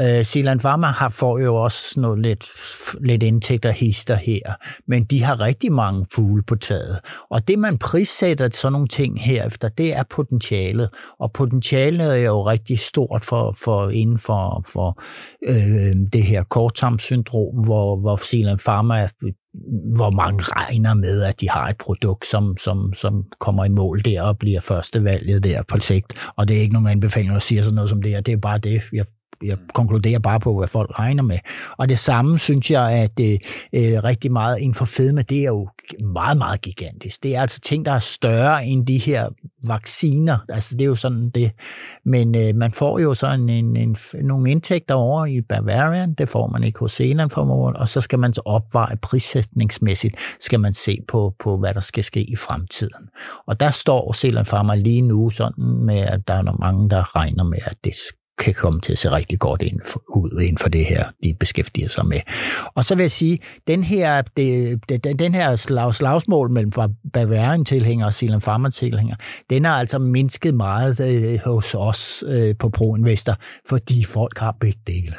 Øh, 0.00 0.18
uh, 0.18 0.24
Silan 0.24 0.58
Pharma 0.58 0.86
har, 0.86 1.08
får 1.08 1.38
jo 1.38 1.56
også 1.56 2.00
noget 2.00 2.18
lidt, 2.18 2.46
lidt 3.00 3.22
indtægter 3.22 3.70
hister 3.70 4.14
her, 4.14 4.54
men 4.86 5.04
de 5.04 5.22
har 5.22 5.40
rigtig 5.40 5.72
mange 5.72 6.06
fugle 6.12 6.42
på 6.42 6.56
taget. 6.56 6.98
Og 7.30 7.48
det, 7.48 7.58
man 7.58 7.78
prissætter 7.78 8.48
sådan 8.52 8.72
nogle 8.72 8.88
ting 8.88 9.20
herefter, 9.20 9.68
det 9.68 9.96
er 9.96 10.02
potentialet. 10.10 10.88
Og 11.18 11.32
potentialet 11.32 12.18
er 12.18 12.26
jo 12.26 12.46
rigtig 12.46 12.78
stort 12.78 13.24
for, 13.24 13.56
for 13.58 13.90
inden 13.90 14.18
for, 14.18 14.64
for 14.72 15.02
øh, 15.46 15.96
det 16.12 16.22
her 16.22 16.42
korttarmsyndrom, 16.42 17.64
hvor, 17.64 17.96
hvor 17.96 18.16
Zealand 18.16 18.58
Pharma 18.58 19.08
hvor 19.96 20.10
mange 20.10 20.42
regner 20.42 20.94
med, 20.94 21.22
at 21.22 21.40
de 21.40 21.50
har 21.50 21.68
et 21.68 21.76
produkt, 21.76 22.26
som, 22.26 22.56
som, 22.58 22.92
som 22.94 23.24
kommer 23.40 23.64
i 23.64 23.68
mål 23.68 24.04
der 24.04 24.22
og 24.22 24.38
bliver 24.38 24.60
første 24.60 25.04
valget 25.04 25.44
der 25.44 25.62
på 25.62 25.80
sigt. 25.80 26.32
Og 26.36 26.48
det 26.48 26.56
er 26.56 26.60
ikke 26.60 26.72
nogen 26.72 26.88
anbefaling 26.88 27.36
at 27.36 27.42
sige 27.42 27.62
sådan 27.62 27.74
noget 27.74 27.90
som 27.90 28.02
det 28.02 28.10
her. 28.10 28.20
Det 28.20 28.32
er 28.32 28.36
bare 28.36 28.58
det, 28.58 28.82
jeg 28.92 29.04
jeg 29.42 29.56
konkluderer 29.74 30.18
bare 30.18 30.40
på, 30.40 30.58
hvad 30.58 30.68
folk 30.68 30.98
regner 30.98 31.22
med. 31.22 31.38
Og 31.76 31.88
det 31.88 31.98
samme 31.98 32.38
synes 32.38 32.70
jeg, 32.70 32.90
at 32.90 33.20
øh, 33.20 33.38
øh, 33.72 34.04
rigtig 34.04 34.32
meget 34.32 34.58
inden 34.58 34.74
for 34.74 34.84
fedme, 34.84 35.22
det 35.22 35.38
er 35.38 35.46
jo 35.48 35.68
meget, 36.04 36.38
meget 36.38 36.60
gigantisk. 36.60 37.22
Det 37.22 37.36
er 37.36 37.40
altså 37.40 37.60
ting, 37.60 37.84
der 37.84 37.92
er 37.92 37.98
større 37.98 38.66
end 38.66 38.86
de 38.86 38.98
her 38.98 39.28
vacciner. 39.66 40.38
Altså 40.48 40.74
det 40.74 40.80
er 40.80 40.86
jo 40.88 40.96
sådan 40.96 41.30
det. 41.30 41.50
Men 42.04 42.34
øh, 42.34 42.54
man 42.54 42.72
får 42.72 42.98
jo 42.98 43.14
sådan 43.14 43.48
en, 43.48 43.76
en, 43.76 43.96
nogle 44.22 44.50
indtægter 44.50 44.94
over 44.94 45.26
i 45.26 45.40
Bavarian, 45.40 46.14
det 46.14 46.28
får 46.28 46.46
man 46.46 46.64
ikke 46.64 46.78
hos 46.78 46.92
Zealand 46.92 47.30
formål, 47.30 47.76
og 47.76 47.88
så 47.88 48.00
skal 48.00 48.18
man 48.18 48.32
så 48.32 48.42
opveje 48.44 48.96
prissætningsmæssigt, 48.96 50.16
skal 50.40 50.60
man 50.60 50.74
se 50.74 50.98
på, 51.08 51.34
på, 51.38 51.56
hvad 51.56 51.74
der 51.74 51.80
skal 51.80 52.04
ske 52.04 52.22
i 52.22 52.36
fremtiden. 52.36 53.08
Og 53.46 53.60
der 53.60 53.70
står 53.70 54.12
Zealand 54.12 54.46
Pharma 54.46 54.74
lige 54.74 55.02
nu 55.02 55.30
sådan 55.30 55.64
med, 55.64 55.98
at 55.98 56.28
der 56.28 56.34
er 56.34 56.56
mange, 56.60 56.90
der 56.90 57.16
regner 57.16 57.44
med, 57.44 57.58
at 57.64 57.76
det 57.84 57.94
kan 58.38 58.54
komme 58.54 58.80
til 58.80 58.92
at 58.92 58.98
se 58.98 59.10
rigtig 59.10 59.38
godt 59.38 59.62
ind 59.62 59.80
for, 59.84 60.02
ud 60.08 60.40
inden 60.40 60.58
for 60.58 60.68
det 60.68 60.86
her, 60.86 61.04
de 61.24 61.34
beskæftiger 61.34 61.88
sig 61.88 62.06
med. 62.06 62.20
Og 62.74 62.84
så 62.84 62.94
vil 62.94 63.02
jeg 63.02 63.10
sige, 63.10 63.38
den 63.66 63.82
her, 63.82 64.22
det, 64.22 64.78
den, 64.88 65.18
den 65.18 65.34
her 65.34 65.56
slag, 65.56 65.94
slagsmål 65.94 66.50
mellem 66.50 66.72
Bavarian-tilhængere 67.12 68.08
og 68.08 68.14
Silent 68.14 68.44
Farmer-tilhængere, 68.44 69.16
den 69.50 69.64
er 69.64 69.70
altså 69.70 69.98
mindsket 69.98 70.54
meget 70.54 71.00
øh, 71.00 71.38
hos 71.44 71.74
os 71.74 72.24
øh, 72.26 72.54
på 72.58 72.68
ProInvestor, 72.68 73.36
fordi 73.68 74.04
folk 74.04 74.38
har 74.38 74.56
begge 74.60 74.80
dele. 74.86 75.14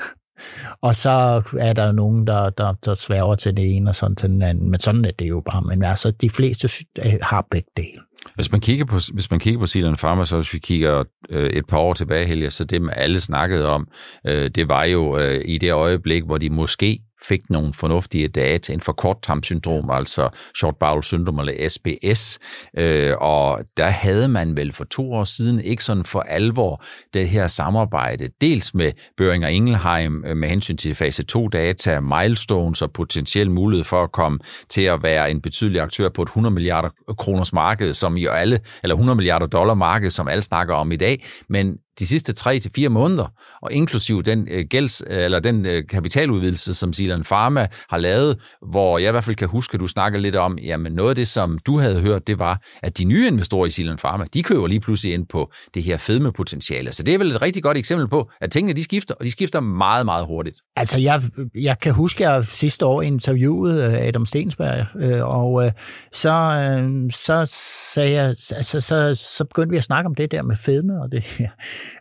Og 0.81 0.95
så 0.95 1.41
er 1.59 1.73
der 1.73 1.91
nogen, 1.91 2.27
der, 2.27 2.49
der, 2.49 2.73
der 2.73 2.93
sværger 2.93 3.35
til 3.35 3.57
det 3.57 3.75
ene 3.75 3.89
og 3.89 3.95
sådan 3.95 4.15
til 4.15 4.29
den 4.29 4.41
anden. 4.41 4.71
Men 4.71 4.79
sådan 4.79 5.05
er 5.05 5.11
det 5.11 5.29
jo 5.29 5.41
bare. 5.51 5.61
Men 5.61 5.83
altså, 5.83 6.11
de 6.11 6.29
fleste 6.29 6.69
øh, 7.05 7.13
har 7.21 7.47
begge 7.51 7.69
dele. 7.77 8.01
Hvis 8.35 8.51
man 8.51 8.61
kigger 8.61 8.85
på, 8.85 8.99
hvis 9.13 9.31
man 9.31 9.39
kigger 9.39 9.59
på 9.59 9.65
Silan 9.65 9.95
Pharma, 9.95 10.25
så 10.25 10.35
hvis 10.35 10.53
vi 10.53 10.59
kigger 10.59 11.03
øh, 11.29 11.49
et 11.49 11.65
par 11.65 11.77
år 11.77 11.93
tilbage, 11.93 12.25
Helge, 12.25 12.49
så 12.49 12.65
det, 12.65 12.89
alle 12.93 13.19
snakkede 13.19 13.69
om, 13.69 13.87
øh, 14.27 14.49
det 14.49 14.67
var 14.67 14.83
jo 14.83 15.17
øh, 15.17 15.41
i 15.45 15.57
det 15.57 15.71
øjeblik, 15.71 16.23
hvor 16.23 16.37
de 16.37 16.49
måske 16.49 16.99
fik 17.21 17.49
nogle 17.49 17.73
fornuftige 17.73 18.27
data 18.27 18.73
inden 18.73 18.83
for 18.83 18.93
korttarmsyndrom, 18.93 19.89
altså 19.89 20.29
short 20.55 20.75
bowel 20.79 21.03
syndrom 21.03 21.39
eller 21.39 21.69
SBS, 21.69 22.39
øh, 22.77 23.13
og 23.17 23.63
der 23.77 23.89
havde 23.89 24.27
man 24.27 24.55
vel 24.55 24.73
for 24.73 24.83
to 24.83 25.13
år 25.13 25.23
siden 25.23 25.61
ikke 25.61 25.83
sådan 25.83 26.03
for 26.03 26.19
alvor 26.19 26.83
det 27.13 27.29
her 27.29 27.47
samarbejde, 27.47 28.29
dels 28.41 28.73
med 28.73 28.91
Børing 29.17 29.45
og 29.45 29.51
Ingelheim 29.51 30.23
øh, 30.25 30.37
med 30.37 30.49
hensyn 30.49 30.77
til 30.77 30.95
fase 30.95 31.23
2 31.23 31.47
data, 31.47 31.99
milestones 31.99 32.81
og 32.81 32.91
potentiel 32.91 33.51
mulighed 33.51 33.83
for 33.83 34.03
at 34.03 34.11
komme 34.11 34.39
til 34.69 34.81
at 34.81 35.03
være 35.03 35.31
en 35.31 35.41
betydelig 35.41 35.81
aktør 35.81 36.09
på 36.09 36.21
et 36.21 36.27
100 36.27 36.53
milliarder 36.53 36.89
kroners 37.17 37.53
marked, 37.53 37.93
som 37.93 38.17
i 38.17 38.25
alle, 38.25 38.59
eller 38.83 38.95
100 38.95 39.15
milliarder 39.15 39.45
dollar 39.45 39.73
marked, 39.73 40.09
som 40.09 40.27
alle 40.27 40.43
snakker 40.43 40.75
om 40.75 40.91
i 40.91 40.95
dag, 40.95 41.25
men 41.49 41.77
de 41.99 42.07
sidste 42.07 42.33
3 42.33 42.59
til 42.59 42.71
fire 42.75 42.89
måneder, 42.89 43.33
og 43.61 43.73
inklusiv 43.73 44.23
den 44.23 44.47
øh, 44.51 44.65
gælds, 44.69 45.03
øh, 45.07 45.23
eller 45.23 45.39
den 45.39 45.65
øh, 45.65 45.83
kapitaludvidelse, 45.89 46.73
som 46.73 46.93
Silan 46.93 47.23
Pharma 47.23 47.67
har 47.89 47.97
lavet, 47.97 48.37
hvor 48.61 48.97
jeg 48.97 49.07
i 49.07 49.11
hvert 49.11 49.23
fald 49.23 49.35
kan 49.35 49.47
huske, 49.47 49.73
at 49.73 49.79
du 49.79 49.87
snakkede 49.87 50.21
lidt 50.21 50.35
om, 50.35 50.57
jamen 50.57 50.93
noget 50.93 51.09
af 51.09 51.15
det, 51.15 51.27
som 51.27 51.57
du 51.65 51.79
havde 51.79 52.01
hørt, 52.01 52.27
det 52.27 52.39
var, 52.39 52.61
at 52.83 52.97
de 52.97 53.03
nye 53.03 53.27
investorer 53.27 53.65
i 53.65 53.69
Silan 53.69 53.97
Pharma, 53.97 54.25
de 54.33 54.43
køber 54.43 54.67
lige 54.67 54.79
pludselig 54.79 55.13
ind 55.13 55.25
på 55.25 55.51
det 55.73 55.83
her 55.83 55.97
fedmepotentiale. 55.97 56.93
Så 56.93 57.03
det 57.03 57.13
er 57.13 57.17
vel 57.17 57.31
et 57.31 57.41
rigtig 57.41 57.63
godt 57.63 57.77
eksempel 57.77 58.07
på, 58.07 58.29
at 58.41 58.51
tingene 58.51 58.73
de 58.73 58.83
skifter, 58.83 59.15
og 59.15 59.25
de 59.25 59.31
skifter 59.31 59.59
meget, 59.59 60.05
meget 60.05 60.25
hurtigt. 60.25 60.57
Altså, 60.75 60.97
jeg, 60.97 61.21
jeg 61.55 61.79
kan 61.79 61.93
huske, 61.93 62.27
at 62.27 62.33
jeg 62.33 62.45
sidste 62.45 62.85
år 62.85 63.01
interviewede 63.01 63.83
øh, 63.83 64.07
Adam 64.07 64.25
Stensberg, 64.25 64.85
øh, 64.99 65.27
og 65.27 65.71
så, 66.13 66.31
så 67.11 67.45
sagde 67.93 68.11
jeg, 68.11 68.27
altså, 68.51 68.81
så, 68.81 69.15
så 69.15 69.45
begyndte 69.45 69.71
vi 69.71 69.77
at 69.77 69.83
snakke 69.83 70.07
om 70.07 70.15
det 70.15 70.31
der 70.31 70.43
med 70.43 70.55
fedme, 70.55 71.01
og 71.01 71.11
det 71.11 71.23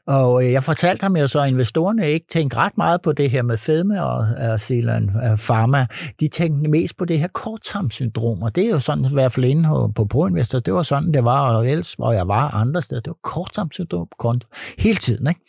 og 0.06 0.44
øh, 0.44 0.52
jeg 0.52 0.62
fortalte 0.62 1.02
ham 1.02 1.16
jo 1.16 1.26
så, 1.26 1.40
at 1.40 1.48
investorerne 1.48 2.10
ikke 2.10 2.26
tænkte 2.32 2.56
ret 2.56 2.76
meget 2.76 3.02
på 3.02 3.12
det 3.12 3.30
her 3.30 3.42
med 3.42 3.56
fedme 3.56 4.04
og 4.04 4.18
uh, 4.18 4.58
Zealand 4.58 5.10
øh, 5.10 5.38
Pharma. 5.38 5.86
De 6.20 6.28
tænkte 6.28 6.70
mest 6.70 6.96
på 6.96 7.04
det 7.04 7.18
her 7.18 7.28
kortsamsyndrom, 7.28 8.42
og 8.42 8.54
det 8.54 8.64
er 8.66 8.70
jo 8.70 8.78
sådan, 8.78 9.04
i 9.04 9.12
hvert 9.12 9.32
fald 9.32 9.46
inde 9.46 9.92
på 9.94 10.04
ProInvestor, 10.04 10.58
det 10.58 10.74
var 10.74 10.82
sådan, 10.82 11.12
det 11.12 11.24
var, 11.24 11.56
og 11.56 11.68
ellers, 11.68 11.92
hvor 11.92 12.12
jeg 12.12 12.28
var 12.28 12.50
andre 12.50 12.82
steder, 12.82 13.00
det 13.00 13.10
var 13.10 13.18
kortsamsyndrom 13.22 14.40
hele 14.78 14.96
tiden. 14.96 15.28
Ikke? 15.28 15.40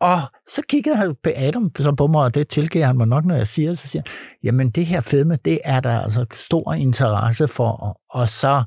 Og 0.00 0.18
så 0.46 0.62
kiggede 0.68 0.96
han 0.96 1.14
på 1.22 1.30
Adam 1.36 1.70
så 1.76 1.92
på 1.92 2.06
mig, 2.06 2.22
og 2.22 2.34
det 2.34 2.48
tilgiver 2.48 2.86
han 2.86 2.96
mig 2.96 3.06
nok, 3.06 3.24
når 3.24 3.34
jeg 3.34 3.46
siger 3.46 3.74
så 3.74 3.88
siger 3.88 4.02
jamen 4.42 4.70
det 4.70 4.86
her 4.86 5.00
fedme, 5.00 5.36
det 5.44 5.58
er 5.64 5.80
der 5.80 6.00
altså 6.00 6.26
stor 6.32 6.72
interesse 6.72 7.48
for, 7.48 8.00
og 8.10 8.28
så 8.28 8.62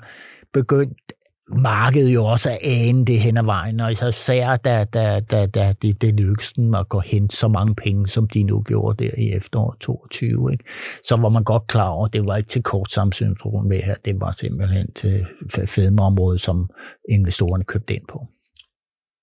begyndte 0.54 0.95
markedet 1.52 2.14
jo 2.14 2.26
også 2.26 2.50
at 2.50 2.58
ane 2.62 3.06
det 3.06 3.20
hen 3.20 3.38
ad 3.38 3.44
vejen, 3.44 3.80
og 3.80 3.92
især 3.92 4.58
da, 4.58 4.84
da, 4.84 5.20
da, 5.20 5.46
da 5.46 5.74
det, 5.82 6.02
det 6.02 6.14
lykkedes 6.14 6.54
dem 6.54 6.74
at 6.76 6.90
gå 6.90 7.00
hen 7.00 7.30
så 7.30 7.48
mange 7.48 7.76
penge, 7.76 8.08
som 8.08 8.28
de 8.28 8.44
nu 8.44 8.62
gjorde 8.62 9.04
der 9.04 9.12
i 9.18 9.34
efteråret 9.34 9.80
22, 9.80 10.52
ikke? 10.52 10.64
så 11.04 11.16
var 11.16 11.30
man 11.30 11.44
godt 11.44 11.68
klar 11.68 11.90
over, 11.90 12.06
at 12.06 12.14
det 12.14 12.28
var 12.28 12.38
ikke 12.38 12.50
til 12.50 12.64
kort 12.64 12.92
samsyndrom 12.92 13.66
med 13.66 13.82
her, 13.82 13.96
det 14.06 14.20
var 14.20 14.32
simpelthen 14.32 14.94
til 14.94 15.26
fedmeområdet, 15.68 16.42
som 16.42 16.70
investorerne 17.10 17.64
købte 17.64 17.94
ind 17.94 18.04
på. 18.10 18.28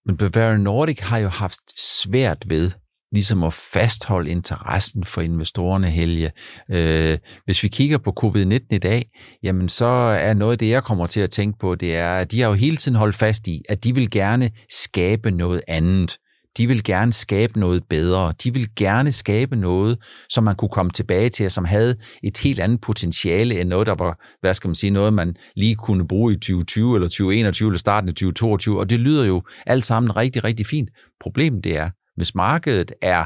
Men 0.07 0.17
Bavarian 0.17 0.61
Nordic 0.61 1.01
har 1.01 1.19
jo 1.19 1.29
haft 1.29 1.81
svært 1.81 2.45
ved 2.49 2.71
ligesom 3.13 3.43
at 3.43 3.53
fastholde 3.53 4.31
interessen 4.31 5.05
for 5.05 5.21
investorerne, 5.21 5.91
Helge. 5.91 6.31
Øh, 6.71 7.19
hvis 7.45 7.63
vi 7.63 7.69
kigger 7.69 7.99
på 7.99 8.15
covid-19 8.25 8.67
i 8.71 8.79
dag, 8.79 9.11
jamen 9.43 9.69
så 9.69 9.87
er 9.87 10.35
noget 10.35 10.53
af 10.53 10.59
det, 10.59 10.69
jeg 10.69 10.85
kommer 10.85 11.07
til 11.07 11.21
at 11.21 11.31
tænke 11.31 11.59
på, 11.59 11.75
det 11.75 11.97
er, 11.97 12.13
at 12.13 12.31
de 12.31 12.41
har 12.41 12.49
jo 12.49 12.55
hele 12.55 12.77
tiden 12.77 12.97
holdt 12.97 13.17
fast 13.17 13.49
i, 13.49 13.63
at 13.69 13.85
de 13.85 13.95
vil 13.95 14.11
gerne 14.11 14.51
skabe 14.69 15.31
noget 15.31 15.63
andet. 15.69 16.19
De 16.57 16.67
vil 16.67 16.85
gerne 16.85 17.13
skabe 17.13 17.61
noget 17.61 17.83
bedre. 17.91 18.33
De 18.45 18.53
vil 18.53 18.69
gerne 18.77 19.13
skabe 19.13 19.57
noget, 19.57 19.99
som 20.29 20.45
man 20.45 20.57
kunne 20.57 20.69
komme 20.69 20.91
tilbage 20.91 21.29
til, 21.29 21.51
som 21.51 21.65
havde 21.65 21.97
et 22.23 22.39
helt 22.39 22.61
andet 22.61 22.81
potentiale 22.81 23.61
end 23.61 23.69
noget, 23.69 23.87
der 23.87 23.95
var, 23.95 24.27
hvad 24.41 24.55
skal 24.55 24.69
man 24.69 24.75
sige, 24.75 24.91
noget, 24.91 25.13
man 25.13 25.37
lige 25.57 25.75
kunne 25.75 26.09
bruge 26.09 26.33
i 26.33 26.37
2020 26.37 26.95
eller 26.95 27.09
2021 27.09 27.67
eller 27.69 27.79
starten 27.79 28.09
af 28.09 28.15
2022. 28.15 28.79
Og 28.79 28.91
det 28.91 29.01
lyder 29.01 29.25
jo 29.25 29.43
alt 29.67 29.85
sammen 29.85 30.17
rigtig, 30.17 30.45
rigtig 30.45 30.67
fint. 30.67 30.91
Problemet 31.21 31.65
det 31.65 31.77
er, 31.77 31.91
hvis 32.21 32.35
markedet 32.35 32.93
er 33.03 33.25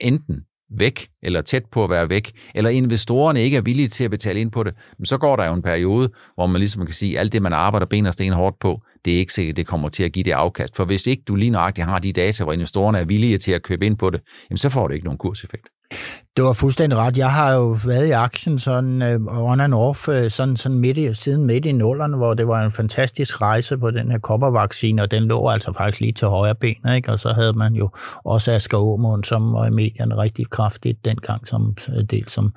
enten 0.00 0.40
væk, 0.70 1.08
eller 1.22 1.40
tæt 1.40 1.62
på 1.72 1.84
at 1.84 1.90
være 1.90 2.08
væk, 2.08 2.32
eller 2.54 2.70
investorerne 2.70 3.40
ikke 3.40 3.56
er 3.56 3.60
villige 3.60 3.88
til 3.88 4.04
at 4.04 4.10
betale 4.10 4.40
ind 4.40 4.50
på 4.50 4.62
det, 4.62 4.74
så 5.04 5.18
går 5.18 5.36
der 5.36 5.46
jo 5.46 5.52
en 5.52 5.62
periode, 5.62 6.10
hvor 6.34 6.46
man 6.46 6.58
ligesom 6.58 6.84
kan 6.84 6.94
sige, 6.94 7.16
at 7.16 7.20
alt 7.20 7.32
det, 7.32 7.42
man 7.42 7.52
arbejder 7.52 7.86
ben 7.86 8.06
og 8.06 8.12
sten 8.12 8.32
hårdt 8.32 8.58
på, 8.60 8.82
det 9.04 9.14
er 9.14 9.18
ikke 9.18 9.32
sikkert, 9.32 9.56
det 9.56 9.66
kommer 9.66 9.88
til 9.88 10.04
at 10.04 10.12
give 10.12 10.22
det 10.22 10.32
afkast. 10.32 10.76
For 10.76 10.84
hvis 10.84 11.06
ikke 11.06 11.22
du 11.28 11.34
lige 11.34 11.50
nøjagtigt 11.50 11.86
har 11.86 11.98
de 11.98 12.12
data, 12.12 12.44
hvor 12.44 12.52
investorerne 12.52 12.98
er 12.98 13.04
villige 13.04 13.38
til 13.38 13.52
at 13.52 13.62
købe 13.62 13.86
ind 13.86 13.96
på 13.96 14.10
det, 14.10 14.20
jamen 14.50 14.58
så 14.58 14.68
får 14.68 14.88
du 14.88 14.94
ikke 14.94 15.04
nogen 15.04 15.18
kurseffekt. 15.18 15.68
Det 16.36 16.44
var 16.44 16.52
fuldstændig 16.52 16.98
ret. 16.98 17.18
Jeg 17.18 17.32
har 17.32 17.52
jo 17.52 17.76
været 17.86 18.06
i 18.06 18.10
aktien 18.10 18.58
sådan 18.58 19.02
uh, 19.28 19.50
on 19.50 19.60
and 19.60 19.74
off, 19.74 20.08
uh, 20.08 20.14
sådan, 20.28 20.56
sådan 20.56 20.78
midt 20.78 20.98
i, 20.98 21.14
siden 21.14 21.44
midt 21.44 21.66
i 21.66 21.72
nullerne, 21.72 22.16
hvor 22.16 22.34
det 22.34 22.48
var 22.48 22.64
en 22.64 22.72
fantastisk 22.72 23.40
rejse 23.40 23.78
på 23.78 23.90
den 23.90 24.10
her 24.10 24.18
koppervaccine, 24.18 25.02
og 25.02 25.10
den 25.10 25.22
lå 25.22 25.48
altså 25.48 25.72
faktisk 25.72 26.00
lige 26.00 26.12
til 26.12 26.28
højre 26.28 26.54
ben, 26.54 26.94
ikke? 26.96 27.12
og 27.12 27.18
så 27.18 27.32
havde 27.32 27.52
man 27.52 27.74
jo 27.74 27.90
også 28.24 28.52
Asger 28.52 28.78
Aumund, 28.78 29.24
som 29.24 29.52
var 29.52 29.66
i 29.66 29.70
medierne 29.70 30.16
rigtig 30.16 30.50
kraftigt 30.50 31.04
dengang 31.04 31.46
som 31.46 31.76
øh, 31.88 32.04
del 32.04 32.28
som 32.28 32.54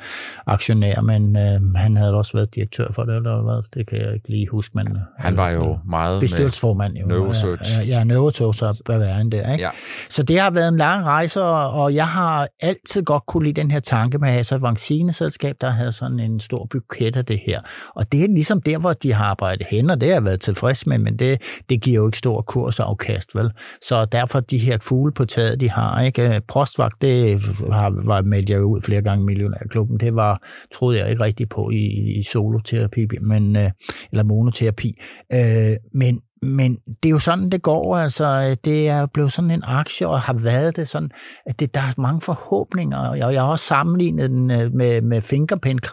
aktionær, 0.48 1.02
men 1.02 1.36
uh, 1.36 1.76
han 1.76 1.98
havde 1.98 2.14
også 2.14 2.34
været 2.34 2.56
direktør 2.56 2.88
for 2.92 3.04
det, 3.04 3.16
eller 3.16 3.42
hvad? 3.42 3.64
Det 3.74 3.88
kan 3.88 3.98
jeg 3.98 4.14
ikke 4.14 4.30
lige 4.30 4.48
huske, 4.52 4.72
men... 4.76 4.98
Han 5.18 5.38
var 5.38 5.50
jo 5.50 5.80
meget 5.86 6.22
bestyrelsesformand 6.22 6.94
jo. 6.94 7.08
Neurosearch. 7.08 7.80
Ja, 7.80 7.84
ja 7.86 8.04
Neurosearch 8.04 8.64
og 8.64 8.74
Bavarian 8.86 9.30
der, 9.30 9.52
ikke? 9.52 9.64
Ja. 9.64 9.70
Så 10.10 10.24
det 10.24 10.40
har 10.40 10.50
været 10.50 10.68
en 10.68 10.78
lang 10.78 11.06
rejse, 11.06 11.44
og 11.44 11.96
jeg 11.96 12.08
har 12.08 12.48
altid 12.62 13.04
godt 13.04 13.26
kunne 13.26 13.44
lide 13.44 13.62
den 13.62 13.69
her 13.72 13.80
tanke 13.80 14.18
med 14.18 14.28
at 14.28 14.34
have 14.34 14.44
så 14.44 14.56
et 14.56 14.62
vaccineselskab, 14.62 15.56
der 15.62 15.70
havde 15.70 15.92
sådan 15.92 16.20
en 16.20 16.40
stor 16.40 16.66
buket 16.66 17.18
af 17.18 17.26
det 17.26 17.40
her. 17.46 17.62
Og 17.96 18.12
det 18.12 18.24
er 18.24 18.28
ligesom 18.28 18.62
der, 18.62 18.78
hvor 18.78 18.94
de 18.94 19.14
har 19.14 19.26
arbejdet 19.26 19.68
hen, 19.72 19.90
og 19.90 20.02
det 20.02 20.10
har 20.10 20.16
jeg 20.16 20.26
været 20.26 20.42
tilfreds 20.42 20.88
med, 20.88 20.98
men 20.98 21.20
det, 21.20 21.42
det 21.70 21.82
giver 21.82 21.96
jo 21.96 22.08
ikke 22.08 22.18
stor 22.18 22.42
kursafkast, 22.42 23.36
vel? 23.36 23.52
Så 23.82 24.06
derfor 24.06 24.40
de 24.40 24.58
her 24.58 24.78
fugle 24.82 25.14
på 25.14 25.26
taget, 25.26 25.60
de 25.60 25.70
har, 25.70 26.02
ikke? 26.02 26.42
Prostvagt, 26.48 27.02
det 27.02 27.42
har, 27.72 28.06
var 28.06 28.22
med 28.22 28.50
jeg 28.50 28.64
ud 28.64 28.82
flere 28.82 29.02
gange 29.02 29.24
i 29.24 29.26
Millionærklubben, 29.26 30.00
det 30.00 30.16
var, 30.16 30.42
troede 30.74 31.00
jeg 31.00 31.10
ikke 31.10 31.24
rigtig 31.24 31.50
på 31.50 31.70
i, 31.70 31.86
i 32.20 32.24
soloterapi, 32.24 33.08
men, 33.22 33.56
øh, 33.56 33.72
eller 34.12 34.24
monoterapi. 34.24 35.02
Øh, 35.34 35.76
men 35.94 36.22
men 36.42 36.78
det 37.04 37.10
er 37.10 37.14
jo 37.14 37.20
sådan, 37.20 37.50
det 37.50 37.62
går. 37.62 37.98
Altså, 37.98 38.26
øh, 38.26 38.58
det 38.66 38.90
er 38.90 39.06
blevet 39.06 39.32
sådan 39.32 39.52
en 39.52 39.64
aktie, 39.66 40.08
og 40.08 40.22
har 40.22 40.34
været 40.34 40.76
det 40.76 40.88
sådan, 40.88 41.12
at 41.46 41.60
det, 41.60 41.74
der 41.74 41.80
er 41.80 42.02
mange 42.02 42.22
forhåbninger. 42.22 42.98
Og 42.98 43.34
jeg 43.34 43.42
har 43.42 43.48
også 43.48 43.66
sammenlignet 43.66 44.30
den 44.30 44.52
øh, 44.52 44.74
med, 44.74 45.02
med 45.02 45.22
fingerprint 45.22 45.90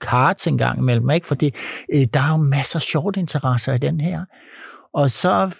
cards 0.00 0.46
en 0.46 0.58
gang 0.58 0.78
imellem, 0.78 1.10
ikke? 1.10 1.26
fordi 1.26 1.54
øh, 1.94 2.06
der 2.14 2.20
er 2.20 2.30
jo 2.30 2.36
masser 2.36 2.76
af 2.76 2.82
short 2.82 3.16
interesser 3.16 3.72
i 3.72 3.78
den 3.78 4.00
her. 4.00 4.24
Og 4.96 5.10
så 5.10 5.56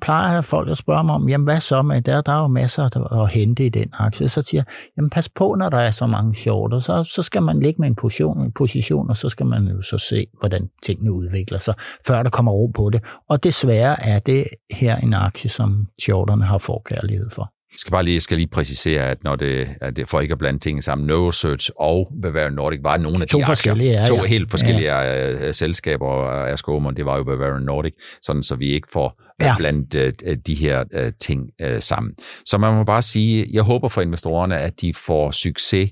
plejer 0.00 0.40
folk 0.40 0.70
at 0.70 0.76
spørge 0.76 1.04
mig 1.04 1.14
om, 1.14 1.28
jamen 1.28 1.44
hvad 1.44 1.60
så 1.60 1.82
med 1.82 2.02
der? 2.02 2.20
Der 2.20 2.32
er 2.32 2.40
jo 2.40 2.46
masser 2.46 3.12
at 3.22 3.30
hente 3.30 3.66
i 3.66 3.68
den 3.68 3.88
aktie. 3.92 4.28
Så 4.28 4.42
siger 4.42 4.58
jeg, 4.60 4.74
jamen 4.96 5.10
pas 5.10 5.28
på, 5.28 5.54
når 5.58 5.68
der 5.68 5.78
er 5.78 5.90
så 5.90 6.06
mange 6.06 6.34
shorter. 6.34 6.78
Så, 6.78 7.02
så 7.02 7.22
skal 7.22 7.42
man 7.42 7.60
ligge 7.60 7.80
med 7.80 7.88
en 7.88 7.94
position, 7.94 8.40
en 8.40 8.52
position, 8.52 9.10
og 9.10 9.16
så 9.16 9.28
skal 9.28 9.46
man 9.46 9.68
jo 9.68 9.82
så 9.82 9.98
se, 9.98 10.26
hvordan 10.38 10.70
tingene 10.82 11.12
udvikler 11.12 11.58
sig, 11.58 11.74
før 12.06 12.22
der 12.22 12.30
kommer 12.30 12.52
ro 12.52 12.66
på 12.66 12.90
det. 12.90 13.02
Og 13.28 13.44
desværre 13.44 14.06
er 14.06 14.18
det 14.18 14.46
her 14.70 14.96
en 14.96 15.14
aktie, 15.14 15.50
som 15.50 15.86
shorterne 16.02 16.44
har 16.44 16.58
forkærlighed 16.58 17.30
for. 17.30 17.53
Jeg 17.74 17.78
skal 17.78 17.90
bare 17.90 18.04
lige, 18.04 18.20
skal 18.20 18.36
lige 18.36 18.48
præcisere, 18.48 19.10
at 19.10 19.24
når 19.24 19.36
det, 19.36 19.68
at 19.80 19.96
det 19.96 20.08
for 20.08 20.20
ikke 20.20 20.32
at 20.32 20.38
blande 20.38 20.60
ting 20.60 20.82
sammen, 20.82 21.06
Neurosearch 21.06 21.70
og 21.76 22.12
Bavarian 22.22 22.52
Nordic 22.52 22.80
var 22.82 22.96
nogle 22.96 23.18
af 23.22 23.28
to 23.28 23.38
de 23.38 23.44
forskellige, 23.44 23.98
aktier, 23.98 24.14
ja, 24.14 24.20
to 24.20 24.26
helt 24.26 24.50
forskellige 24.50 24.96
ja. 24.96 25.30
Øh, 25.30 25.54
selskaber, 25.54 26.06
og 26.06 26.50
Askomon, 26.50 26.96
det 26.96 27.04
var 27.04 27.16
jo 27.16 27.24
Bavarian 27.24 27.62
Nordic, 27.62 27.92
sådan 28.22 28.42
så 28.42 28.56
vi 28.56 28.68
ikke 28.68 28.88
får 28.92 29.20
ja. 29.42 29.54
blandt 29.58 29.94
uh, 29.94 30.34
de 30.46 30.54
her 30.54 31.10
ting 31.20 31.50
sammen. 31.80 32.12
Så 32.46 32.58
man 32.58 32.74
må 32.74 32.84
bare 32.84 33.02
sige, 33.02 33.46
jeg 33.52 33.62
håber 33.62 33.88
for 33.88 34.02
investorerne, 34.02 34.58
at 34.58 34.80
de 34.80 34.94
får 34.94 35.30
succes 35.30 35.90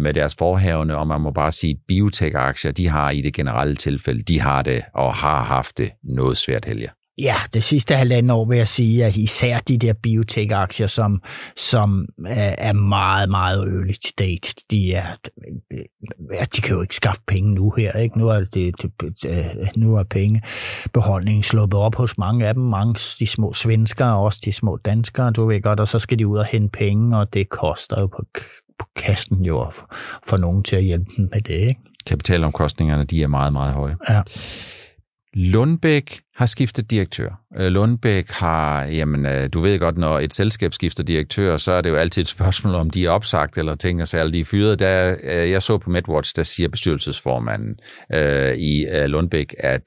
med 0.00 0.14
deres 0.14 0.34
forhavne, 0.38 0.96
og 0.96 1.06
man 1.06 1.20
må 1.20 1.30
bare 1.30 1.52
sige, 1.52 1.76
biotech-aktier, 1.88 2.72
de 2.72 2.88
har 2.88 3.10
i 3.10 3.20
det 3.20 3.34
generelle 3.34 3.76
tilfælde, 3.76 4.22
de 4.22 4.40
har 4.40 4.62
det 4.62 4.82
og 4.94 5.14
har 5.14 5.42
haft 5.42 5.78
det 5.78 5.90
noget 6.04 6.36
svært 6.36 6.64
helge. 6.64 6.88
Ja, 7.18 7.34
det 7.54 7.62
sidste 7.62 7.94
halvanden 7.94 8.30
år 8.30 8.44
vil 8.44 8.56
jeg 8.56 8.68
sige, 8.68 9.04
at 9.04 9.16
især 9.16 9.58
de 9.58 9.78
der 9.78 9.92
biotech-aktier, 9.92 10.86
som, 10.86 11.22
som 11.56 12.06
er 12.26 12.72
meget, 12.72 13.30
meget 13.30 13.58
early 13.58 13.92
stage, 14.04 14.54
de, 14.70 14.94
er, 14.94 15.06
de 16.56 16.60
kan 16.62 16.74
jo 16.74 16.82
ikke 16.82 16.96
skaffe 16.96 17.20
penge 17.26 17.54
nu 17.54 17.72
her. 17.76 17.92
Ikke? 17.92 18.18
Nu, 18.18 18.28
er 18.28 18.44
det, 18.44 18.74
nu 19.76 19.96
er 19.96 20.02
pengebeholdningen 20.02 21.42
sluppet 21.42 21.80
op 21.80 21.94
hos 21.94 22.18
mange 22.18 22.46
af 22.46 22.54
dem, 22.54 22.62
mange 22.62 22.94
de 23.18 23.26
små 23.26 23.52
svenskere 23.52 24.16
og 24.16 24.22
også 24.22 24.40
de 24.44 24.52
små 24.52 24.76
danskere, 24.76 25.30
du 25.30 25.46
ved 25.46 25.62
godt, 25.62 25.80
og 25.80 25.88
så 25.88 25.98
skal 25.98 26.18
de 26.18 26.26
ud 26.26 26.38
og 26.38 26.46
hente 26.46 26.78
penge, 26.78 27.18
og 27.18 27.34
det 27.34 27.48
koster 27.48 28.00
jo 28.00 28.06
på, 28.06 28.24
på 28.78 28.86
kasten 28.96 29.44
jo 29.44 29.68
for, 29.72 29.94
for 30.26 30.36
nogen 30.36 30.62
til 30.62 30.76
at 30.76 30.84
hjælpe 30.84 31.10
dem 31.16 31.28
med 31.32 31.40
det. 31.40 31.54
Ikke? 31.54 31.80
Kapitalomkostningerne, 32.06 33.04
de 33.04 33.22
er 33.22 33.26
meget, 33.26 33.52
meget 33.52 33.74
høje. 33.74 33.96
Ja. 34.08 34.22
Lundbæk 35.34 36.20
har 36.36 36.46
skiftet 36.46 36.90
direktør. 36.90 37.40
Øh, 37.56 37.66
Lundbæk 37.66 38.30
har, 38.30 38.84
jamen, 38.84 39.26
øh, 39.26 39.48
du 39.52 39.60
ved 39.60 39.78
godt, 39.78 39.98
når 39.98 40.18
et 40.18 40.34
selskab 40.34 40.74
skifter 40.74 41.04
direktør, 41.04 41.56
så 41.56 41.72
er 41.72 41.80
det 41.80 41.90
jo 41.90 41.96
altid 41.96 42.22
et 42.22 42.28
spørgsmål, 42.28 42.74
om 42.74 42.90
de 42.90 43.04
er 43.04 43.10
opsagt 43.10 43.58
eller 43.58 43.74
ting 43.74 44.00
og 44.00 44.08
særligt 44.08 44.34
de 44.34 44.40
er 44.40 44.44
fyret. 44.44 44.78
Der, 44.78 45.16
øh, 45.22 45.50
jeg 45.50 45.62
så 45.62 45.78
på 45.78 45.90
MedWatch, 45.90 46.36
der 46.36 46.42
siger 46.42 46.68
bestyrelsesformanden 46.68 47.76
øh, 48.12 48.56
i 48.58 48.86
Lundbæk, 49.06 49.54
at 49.58 49.82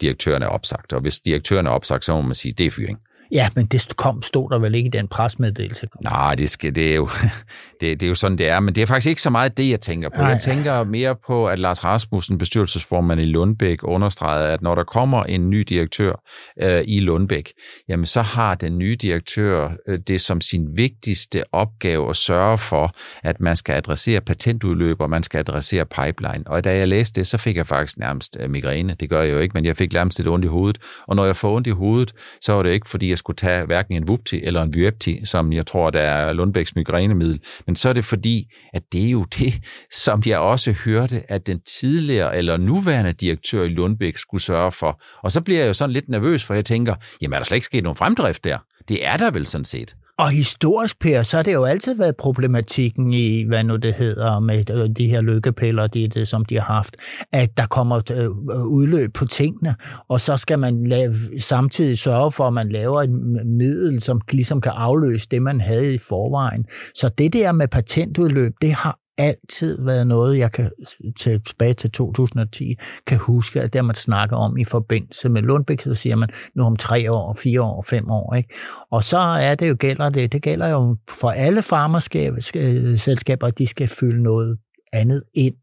direktøren 0.00 0.42
er 0.42 0.46
opsagt. 0.46 0.92
Og 0.92 1.00
hvis 1.00 1.20
direktøren 1.20 1.66
er 1.66 1.70
opsagt, 1.70 2.04
så 2.04 2.14
må 2.14 2.22
man 2.22 2.34
sige, 2.34 2.52
det 2.52 2.66
er 2.66 2.70
fyring. 2.70 2.98
Ja, 3.30 3.48
men 3.54 3.66
det 3.66 3.96
kom, 3.96 4.22
stod 4.22 4.50
der 4.50 4.58
vel 4.58 4.74
ikke 4.74 4.86
i 4.86 4.90
den 4.90 5.08
presmeddelelse? 5.08 5.88
Nej, 6.02 6.34
det, 6.34 6.50
skal, 6.50 6.74
det, 6.74 6.90
er 6.90 6.94
jo, 6.94 7.08
det, 7.80 8.00
det 8.00 8.06
er 8.06 8.08
jo 8.08 8.14
sådan, 8.14 8.38
det 8.38 8.48
er. 8.48 8.60
Men 8.60 8.74
det 8.74 8.82
er 8.82 8.86
faktisk 8.86 9.08
ikke 9.08 9.22
så 9.22 9.30
meget 9.30 9.56
det, 9.56 9.70
jeg 9.70 9.80
tænker 9.80 10.08
på. 10.08 10.20
Nej. 10.20 10.30
Jeg 10.30 10.40
tænker 10.40 10.84
mere 10.84 11.16
på, 11.26 11.48
at 11.48 11.58
Lars 11.58 11.84
Rasmussen, 11.84 12.38
bestyrelsesformand 12.38 13.20
i 13.20 13.24
Lundbæk, 13.24 13.78
understregede, 13.82 14.48
at 14.48 14.62
når 14.62 14.74
der 14.74 14.84
kommer 14.84 15.24
en 15.24 15.50
ny 15.50 15.60
direktør 15.60 16.22
øh, 16.62 16.84
i 16.86 17.00
Lundbæk, 17.00 17.52
jamen 17.88 18.06
så 18.06 18.22
har 18.22 18.54
den 18.54 18.78
nye 18.78 18.96
direktør 18.96 19.70
øh, 19.88 19.98
det 20.08 20.20
som 20.20 20.40
sin 20.40 20.76
vigtigste 20.76 21.42
opgave 21.52 22.10
at 22.10 22.16
sørge 22.16 22.58
for, 22.58 22.94
at 23.22 23.40
man 23.40 23.56
skal 23.56 23.74
adressere 23.74 24.20
patentudløb, 24.20 25.00
og 25.00 25.10
man 25.10 25.22
skal 25.22 25.38
adressere 25.38 25.86
pipeline. 25.86 26.42
Og 26.46 26.64
da 26.64 26.76
jeg 26.76 26.88
læste 26.88 27.20
det, 27.20 27.26
så 27.26 27.38
fik 27.38 27.56
jeg 27.56 27.66
faktisk 27.66 27.98
nærmest 27.98 28.36
øh, 28.40 28.50
migræne. 28.50 28.96
Det 29.00 29.10
gør 29.10 29.22
jeg 29.22 29.32
jo 29.32 29.38
ikke, 29.38 29.52
men 29.54 29.64
jeg 29.64 29.76
fik 29.76 29.92
nærmest 29.92 30.18
lidt 30.18 30.28
ondt 30.28 30.44
i 30.44 30.48
hovedet. 30.48 30.78
Og 31.06 31.16
når 31.16 31.24
jeg 31.24 31.36
får 31.36 31.56
ondt 31.56 31.66
i 31.66 31.70
hovedet, 31.70 32.12
så 32.40 32.52
var 32.52 32.62
det 32.62 32.70
ikke, 32.70 32.88
fordi 32.88 33.10
jeg 33.10 33.18
skulle 33.18 33.36
tage 33.36 33.66
hverken 33.66 33.94
en 33.94 34.08
Vupti 34.08 34.40
eller 34.44 34.62
en 34.62 34.74
Vyepti, 34.74 35.20
som 35.24 35.52
jeg 35.52 35.66
tror, 35.66 35.90
der 35.90 36.00
er 36.00 36.32
Lundbæks 36.32 36.76
migrænemiddel, 36.76 37.40
men 37.68 37.76
så 37.76 37.88
er 37.88 37.92
det 37.92 38.04
fordi, 38.04 38.54
at 38.72 38.82
det 38.92 39.06
er 39.06 39.10
jo 39.10 39.24
det, 39.38 39.54
som 39.92 40.22
jeg 40.26 40.38
også 40.38 40.72
hørte, 40.72 41.32
at 41.32 41.46
den 41.46 41.60
tidligere 41.60 42.36
eller 42.36 42.56
nuværende 42.56 43.12
direktør 43.12 43.62
i 43.62 43.68
Lundbæk 43.68 44.16
skulle 44.16 44.42
sørge 44.42 44.72
for. 44.72 45.02
Og 45.22 45.32
så 45.32 45.40
bliver 45.40 45.60
jeg 45.60 45.68
jo 45.68 45.72
sådan 45.72 45.92
lidt 45.92 46.08
nervøs, 46.08 46.44
for 46.44 46.54
jeg 46.54 46.64
tænker, 46.64 46.94
jamen 47.22 47.34
er 47.34 47.38
der 47.38 47.44
slet 47.44 47.56
ikke 47.56 47.64
sket 47.64 47.82
nogen 47.82 47.96
fremdrift 47.96 48.44
der? 48.44 48.58
Det 48.88 49.06
er 49.06 49.16
der 49.16 49.30
vel 49.30 49.46
sådan 49.46 49.64
set. 49.64 49.96
Og 50.18 50.30
historisk, 50.30 50.98
Per, 50.98 51.22
så 51.22 51.36
har 51.36 51.42
det 51.42 51.52
jo 51.52 51.64
altid 51.64 51.94
været 51.94 52.16
problematikken 52.16 53.12
i, 53.12 53.44
hvad 53.44 53.64
nu 53.64 53.76
det 53.76 53.94
hedder, 53.94 54.40
med 54.40 54.70
øh, 54.70 54.90
de 54.96 55.08
her 55.08 55.20
lykkepiller, 55.20 55.86
det, 55.86 56.14
det, 56.14 56.28
som 56.28 56.44
de 56.44 56.54
har 56.54 56.74
haft, 56.74 56.96
at 57.32 57.56
der 57.56 57.66
kommer 57.66 58.00
øh, 58.10 58.24
øh, 58.24 58.30
udløb 58.66 59.14
på 59.14 59.24
tingene, 59.24 59.74
og 60.08 60.20
så 60.20 60.36
skal 60.36 60.58
man 60.58 60.86
lave, 60.86 61.14
samtidig 61.38 61.98
sørge 61.98 62.32
for, 62.32 62.46
at 62.46 62.52
man 62.52 62.68
laver 62.68 63.02
et 63.02 63.10
middel, 63.46 64.00
som 64.00 64.20
ligesom 64.30 64.60
kan 64.60 64.72
afløse 64.74 65.28
det, 65.30 65.42
man 65.42 65.60
havde 65.60 65.94
i 65.94 65.98
forvejen. 65.98 66.64
Så 66.94 67.08
det 67.08 67.32
der 67.32 67.52
med 67.52 67.68
patentudløb, 67.68 68.52
det 68.62 68.72
har 68.72 68.98
altid 69.18 69.84
været 69.84 70.06
noget, 70.06 70.38
jeg 70.38 70.52
kan 70.52 70.70
tilbage 71.18 71.74
til 71.74 71.90
2010, 71.90 72.78
kan 73.06 73.18
huske, 73.18 73.60
at 73.60 73.72
det 73.72 73.84
man 73.84 73.94
snakker 73.94 74.36
om 74.36 74.58
i 74.58 74.64
forbindelse 74.64 75.28
med 75.28 75.42
Lundbæk, 75.42 75.80
så 75.80 75.94
siger 75.94 76.16
man 76.16 76.28
nu 76.54 76.62
om 76.64 76.76
tre 76.76 77.12
år, 77.12 77.32
fire 77.32 77.62
år, 77.62 77.82
fem 77.82 78.10
år. 78.10 78.34
Ikke? 78.34 78.54
Og 78.90 79.04
så 79.04 79.18
er 79.18 79.54
det 79.54 79.68
jo, 79.68 79.76
gælder 79.78 80.08
det, 80.08 80.32
det 80.32 80.42
gælder 80.42 80.68
jo 80.68 80.96
for 81.08 81.30
alle 81.30 81.62
farmerselskaber, 81.62 83.46
at 83.46 83.58
de 83.58 83.66
skal 83.66 83.88
fylde 83.88 84.22
noget 84.22 84.58
andet 84.92 85.22
ind 85.34 85.54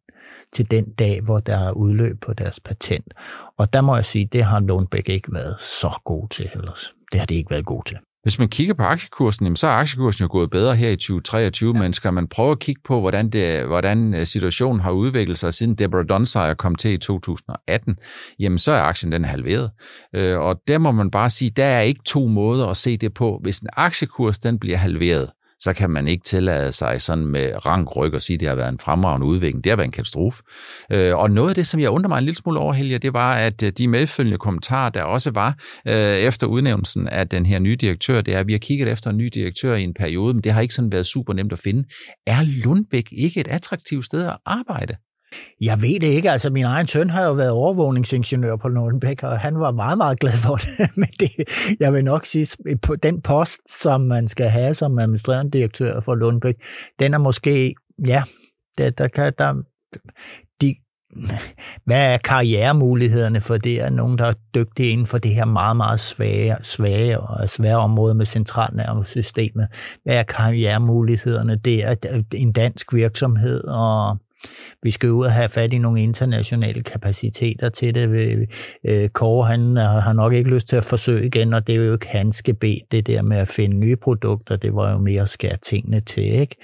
til 0.53 0.71
den 0.71 0.93
dag, 0.93 1.21
hvor 1.21 1.39
der 1.39 1.57
er 1.57 1.71
udløb 1.71 2.21
på 2.21 2.33
deres 2.33 2.59
patent. 2.59 3.13
Og 3.57 3.73
der 3.73 3.81
må 3.81 3.95
jeg 3.95 4.05
sige, 4.05 4.29
det 4.31 4.43
har 4.43 4.59
Lundbæk 4.59 5.09
ikke 5.09 5.33
været 5.33 5.61
så 5.61 6.01
god 6.05 6.27
til 6.29 6.49
ellers. 6.55 6.95
Det 7.11 7.19
har 7.19 7.27
det 7.27 7.35
ikke 7.35 7.51
været 7.51 7.65
god 7.65 7.83
til. 7.85 7.97
Hvis 8.25 8.39
man 8.39 8.49
kigger 8.49 8.73
på 8.73 8.83
aktiekursen, 8.83 9.55
så 9.55 9.67
er 9.67 9.71
aktiekursen 9.71 10.23
jo 10.23 10.27
gået 10.31 10.49
bedre 10.49 10.75
her 10.75 10.89
i 10.89 10.95
2023, 10.95 11.73
ja. 11.75 11.81
men 11.81 11.93
skal 11.93 12.13
man 12.13 12.27
prøve 12.27 12.51
at 12.51 12.59
kigge 12.59 12.81
på, 12.85 12.99
hvordan, 12.99 13.29
det, 13.29 13.65
hvordan 13.65 14.13
øh, 14.13 14.25
situationen 14.25 14.81
har 14.81 14.91
udviklet 14.91 15.37
sig, 15.37 15.53
siden 15.53 15.75
Deborah 15.75 16.05
Dunsire 16.09 16.55
kom 16.55 16.75
til 16.75 16.91
i 16.91 16.97
2018, 16.97 17.97
jamen 18.39 18.59
så 18.59 18.71
er 18.71 18.81
aktien 18.81 19.11
den 19.11 19.25
halveret. 19.25 19.71
Øh, 20.15 20.39
og 20.39 20.61
der 20.67 20.77
må 20.77 20.91
man 20.91 21.11
bare 21.11 21.29
sige, 21.29 21.49
der 21.49 21.65
er 21.65 21.81
ikke 21.81 22.01
to 22.05 22.27
måder 22.27 22.67
at 22.67 22.77
se 22.77 22.97
det 22.97 23.13
på. 23.13 23.39
Hvis 23.43 23.59
en 23.59 23.69
aktiekurs 23.73 24.39
den 24.39 24.59
bliver 24.59 24.77
halveret, 24.77 25.29
så 25.59 25.73
kan 25.73 25.89
man 25.89 26.07
ikke 26.07 26.23
tillade 26.23 26.71
sig 26.71 27.01
sådan 27.01 27.25
med 27.25 27.65
rank 27.65 27.95
ryg 27.95 28.13
og 28.13 28.21
sige, 28.21 28.35
at 28.35 28.39
det 28.39 28.47
har 28.47 28.55
været 28.55 28.69
en 28.69 28.79
fremragende 28.79 29.27
udvikling. 29.27 29.63
Det 29.63 29.69
har 29.69 29.77
været 29.77 29.87
en 29.87 29.91
katastrofe. 29.91 30.43
Øh, 30.91 31.17
og 31.17 31.31
noget 31.31 31.49
af 31.49 31.55
det, 31.55 31.67
som 31.67 31.79
jeg 31.79 31.89
undrer 31.89 32.09
mig 32.09 32.17
en 32.17 32.23
lille 32.23 32.37
smule 32.37 32.59
over, 32.59 32.73
Helge, 32.73 32.97
det 32.97 33.13
var, 33.13 33.35
at 33.35 33.63
øh, 33.63 33.71
de 33.77 33.87
medfølgende 33.87 34.37
kommentarer, 34.37 34.89
der 34.89 35.03
også 35.03 35.31
var 35.31 35.57
øh, 35.87 36.17
efter 36.17 36.47
udnævnelsen 36.47 37.07
af 37.07 37.29
den 37.29 37.45
her 37.45 37.59
nye 37.59 37.75
direktør, 37.75 38.21
det 38.21 38.33
er, 38.33 38.39
at 38.39 38.47
vi 38.47 38.51
har 38.51 38.59
kigget 38.59 38.87
efter 38.87 39.09
en 39.09 39.17
ny 39.17 39.29
direktør 39.33 39.75
i 39.75 39.83
en 39.83 39.93
periode, 39.93 40.33
men 40.33 40.43
det 40.43 40.51
har 40.51 40.61
ikke 40.61 40.73
sådan 40.73 40.91
været 40.91 41.05
super 41.05 41.33
nemt 41.33 41.53
at 41.53 41.59
finde. 41.59 41.83
Er 42.27 42.65
Lundbæk 42.65 43.07
ikke 43.11 43.39
et 43.39 43.47
attraktivt 43.47 44.05
sted 44.05 44.25
at 44.25 44.37
arbejde? 44.45 44.95
Jeg 45.61 45.81
ved 45.81 45.99
det 45.99 46.07
ikke. 46.07 46.31
Altså, 46.31 46.49
min 46.49 46.65
egen 46.65 46.87
søn 46.87 47.09
har 47.09 47.25
jo 47.25 47.33
været 47.33 47.51
overvågningsingeniør 47.51 48.55
på 48.55 48.69
Nordenbæk, 48.69 49.23
og 49.23 49.39
han 49.39 49.59
var 49.59 49.71
meget, 49.71 49.97
meget 49.97 50.19
glad 50.19 50.33
for 50.33 50.55
det. 50.55 50.89
Men 50.97 51.09
det, 51.19 51.31
jeg 51.79 51.93
vil 51.93 52.03
nok 52.03 52.25
sige, 52.25 52.47
på 52.81 52.95
den 52.95 53.21
post, 53.21 53.81
som 53.81 54.01
man 54.01 54.27
skal 54.27 54.49
have 54.49 54.73
som 54.73 54.99
administrerende 54.99 55.51
direktør 55.51 55.99
for 55.99 56.15
Lundbæk, 56.15 56.55
den 56.99 57.13
er 57.13 57.17
måske, 57.17 57.75
ja, 58.07 58.23
der, 58.77 58.89
der 58.89 59.07
kan, 59.07 59.33
der, 59.37 59.53
de, 60.61 60.75
hvad 61.85 62.13
er 62.13 62.17
karrieremulighederne 62.17 63.41
for 63.41 63.57
det? 63.57 63.81
Er 63.81 63.89
nogen, 63.89 64.17
der 64.17 64.25
er 64.25 64.33
dygtige 64.55 64.89
inden 64.89 65.07
for 65.07 65.17
det 65.17 65.35
her 65.35 65.45
meget, 65.45 65.77
meget 65.77 65.99
svære, 65.99 66.63
svære 66.63 67.19
og 67.19 67.49
svære 67.49 67.77
område 67.77 68.15
med 68.15 68.25
centralnervesystemet? 68.25 69.67
Hvad 70.03 70.15
er 70.15 70.23
karrieremulighederne? 70.23 71.55
Det 71.55 71.83
er 71.83 72.23
en 72.33 72.51
dansk 72.51 72.93
virksomhed, 72.93 73.63
og 73.63 74.17
vi 74.83 74.91
skal 74.91 75.11
ud 75.11 75.25
og 75.25 75.31
have 75.31 75.49
fat 75.49 75.73
i 75.73 75.77
nogle 75.77 76.03
internationale 76.03 76.83
kapaciteter 76.83 77.69
til 77.69 77.95
det. 77.95 78.47
Øh, 78.85 79.09
Kåre, 79.09 79.47
han 79.47 79.75
har 79.75 80.13
nok 80.13 80.33
ikke 80.33 80.49
lyst 80.49 80.67
til 80.67 80.75
at 80.75 80.83
forsøge 80.83 81.25
igen, 81.25 81.53
og 81.53 81.67
det 81.67 81.75
er 81.75 81.85
jo 81.85 81.93
ikke 81.93 82.07
hans 82.07 82.43
gebet, 82.43 82.81
det 82.91 83.07
der 83.07 83.21
med 83.21 83.37
at 83.37 83.47
finde 83.47 83.77
nye 83.77 83.95
produkter, 83.95 84.55
det 84.55 84.75
var 84.75 84.91
jo 84.91 84.97
mere 84.97 85.21
at 85.21 85.29
skære 85.29 85.57
tingene 85.57 85.99
til, 85.99 86.23
ikke? 86.23 86.55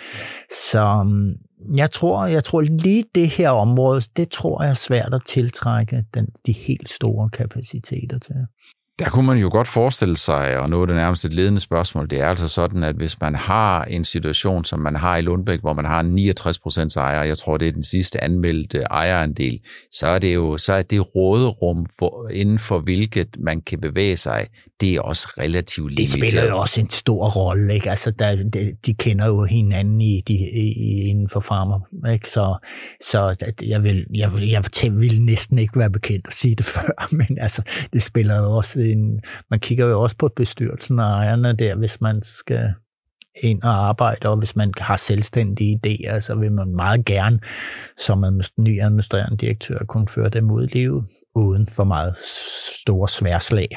Så 0.72 1.04
mm, 1.04 1.30
jeg 1.76 1.92
tror, 1.92 2.26
jeg 2.26 2.44
tror 2.44 2.62
lige 2.62 3.04
det 3.16 3.30
her 3.30 3.50
område, 3.50 4.02
det 4.18 4.32
tror 4.32 4.64
jeg 4.64 4.70
er 4.70 4.74
svært 4.74 5.14
at 5.14 5.22
tiltrække 5.26 6.04
den, 6.14 6.28
de 6.46 6.52
helt 6.52 6.90
store 6.90 7.30
kapaciteter 7.30 8.20
til. 8.20 8.36
Der 9.04 9.10
kunne 9.10 9.28
man 9.28 9.38
jo 9.38 9.50
godt 9.52 9.68
forestille 9.68 10.18
sig, 10.18 10.58
og 10.58 10.70
nu 10.70 10.82
er 10.82 10.86
det 10.86 10.96
nærmest 10.96 11.26
et 11.26 11.34
ledende 11.34 11.60
spørgsmål, 11.60 12.10
det 12.10 12.20
er 12.20 12.28
altså 12.28 12.48
sådan, 12.48 12.84
at 12.84 12.96
hvis 12.96 13.22
man 13.22 13.36
har 13.36 13.84
en 13.84 14.06
situation, 14.06 14.66
som 14.66 14.80
man 14.80 14.96
har 14.96 15.18
i 15.18 15.22
Lundbæk, 15.22 15.60
hvor 15.60 15.74
man 15.74 15.86
har 15.86 16.02
69 16.02 16.60
procents 16.60 16.96
ejer, 16.96 17.24
jeg 17.24 17.38
tror, 17.38 17.58
det 17.58 17.68
er 17.68 17.72
den 17.72 17.84
sidste 17.84 18.24
anmeldte 18.24 18.82
ejerandel, 18.82 19.60
så 19.92 20.08
er 20.08 20.20
det 20.20 20.36
jo 20.36 20.58
så 20.58 20.74
er 20.74 20.82
det 20.82 21.16
råderum, 21.16 21.86
for, 22.00 22.30
inden 22.30 22.60
for 22.60 22.80
hvilket 22.80 23.28
man 23.40 23.62
kan 23.62 23.82
bevæge 23.82 24.18
sig, 24.18 24.48
det 24.82 24.96
er 24.96 25.02
også 25.02 25.28
relativt 25.38 25.92
limiteret. 25.92 26.22
Det 26.22 26.30
spiller 26.30 26.50
jo 26.50 26.58
også 26.58 26.82
en 26.82 26.90
stor 26.90 27.30
rolle, 27.30 27.74
ikke? 27.74 27.90
Altså, 27.90 28.12
der, 28.12 28.36
de, 28.36 28.74
de 28.86 28.94
kender 28.94 29.28
jo 29.28 29.44
hinanden 29.44 30.02
i, 30.02 30.22
de, 30.28 30.34
i, 30.34 31.02
inden 31.10 31.30
for 31.30 31.40
farmer, 31.40 31.80
ikke? 32.14 32.30
Så, 32.30 32.56
så 33.02 33.36
jeg, 33.62 33.84
vil, 33.84 34.06
jeg, 34.16 34.32
jeg, 34.42 34.64
vil 34.94 35.22
næsten 35.22 35.60
ikke 35.60 35.80
være 35.80 35.90
bekendt 35.90 36.28
at 36.28 36.34
sige 36.34 36.56
det 36.56 36.66
før, 36.76 37.08
men 37.12 37.38
altså, 37.42 37.62
det 37.94 38.04
spiller 38.04 38.38
jo 38.38 38.58
også 38.58 38.80
en, 38.92 39.22
man 39.50 39.60
kigger 39.60 39.86
jo 39.86 40.02
også 40.02 40.18
på 40.18 40.30
bestyrelsen 40.36 41.00
og 41.00 41.06
ejerne 41.06 41.54
der, 41.54 41.76
hvis 41.76 42.02
man 42.02 42.22
skal 42.24 42.74
ind 43.36 43.64
og 43.64 43.88
arbejde, 43.88 44.30
og 44.30 44.38
hvis 44.38 44.56
man 44.56 44.74
har 44.78 44.98
selvstændige 44.98 45.80
idéer, 45.86 46.20
så 46.20 46.36
vil 46.36 46.52
man 46.52 46.76
meget 46.76 47.06
gerne 47.06 47.40
som 47.98 48.42
ny 48.58 48.82
administrerende 48.82 49.38
direktør 49.38 49.78
kunne 49.88 50.08
føre 50.08 50.30
dem 50.30 50.52
ud 50.52 50.64
i 50.64 50.78
livet, 50.78 51.06
uden 51.36 51.68
for 51.68 51.84
meget 51.84 52.18
store 52.84 53.08
sværslag. 53.08 53.68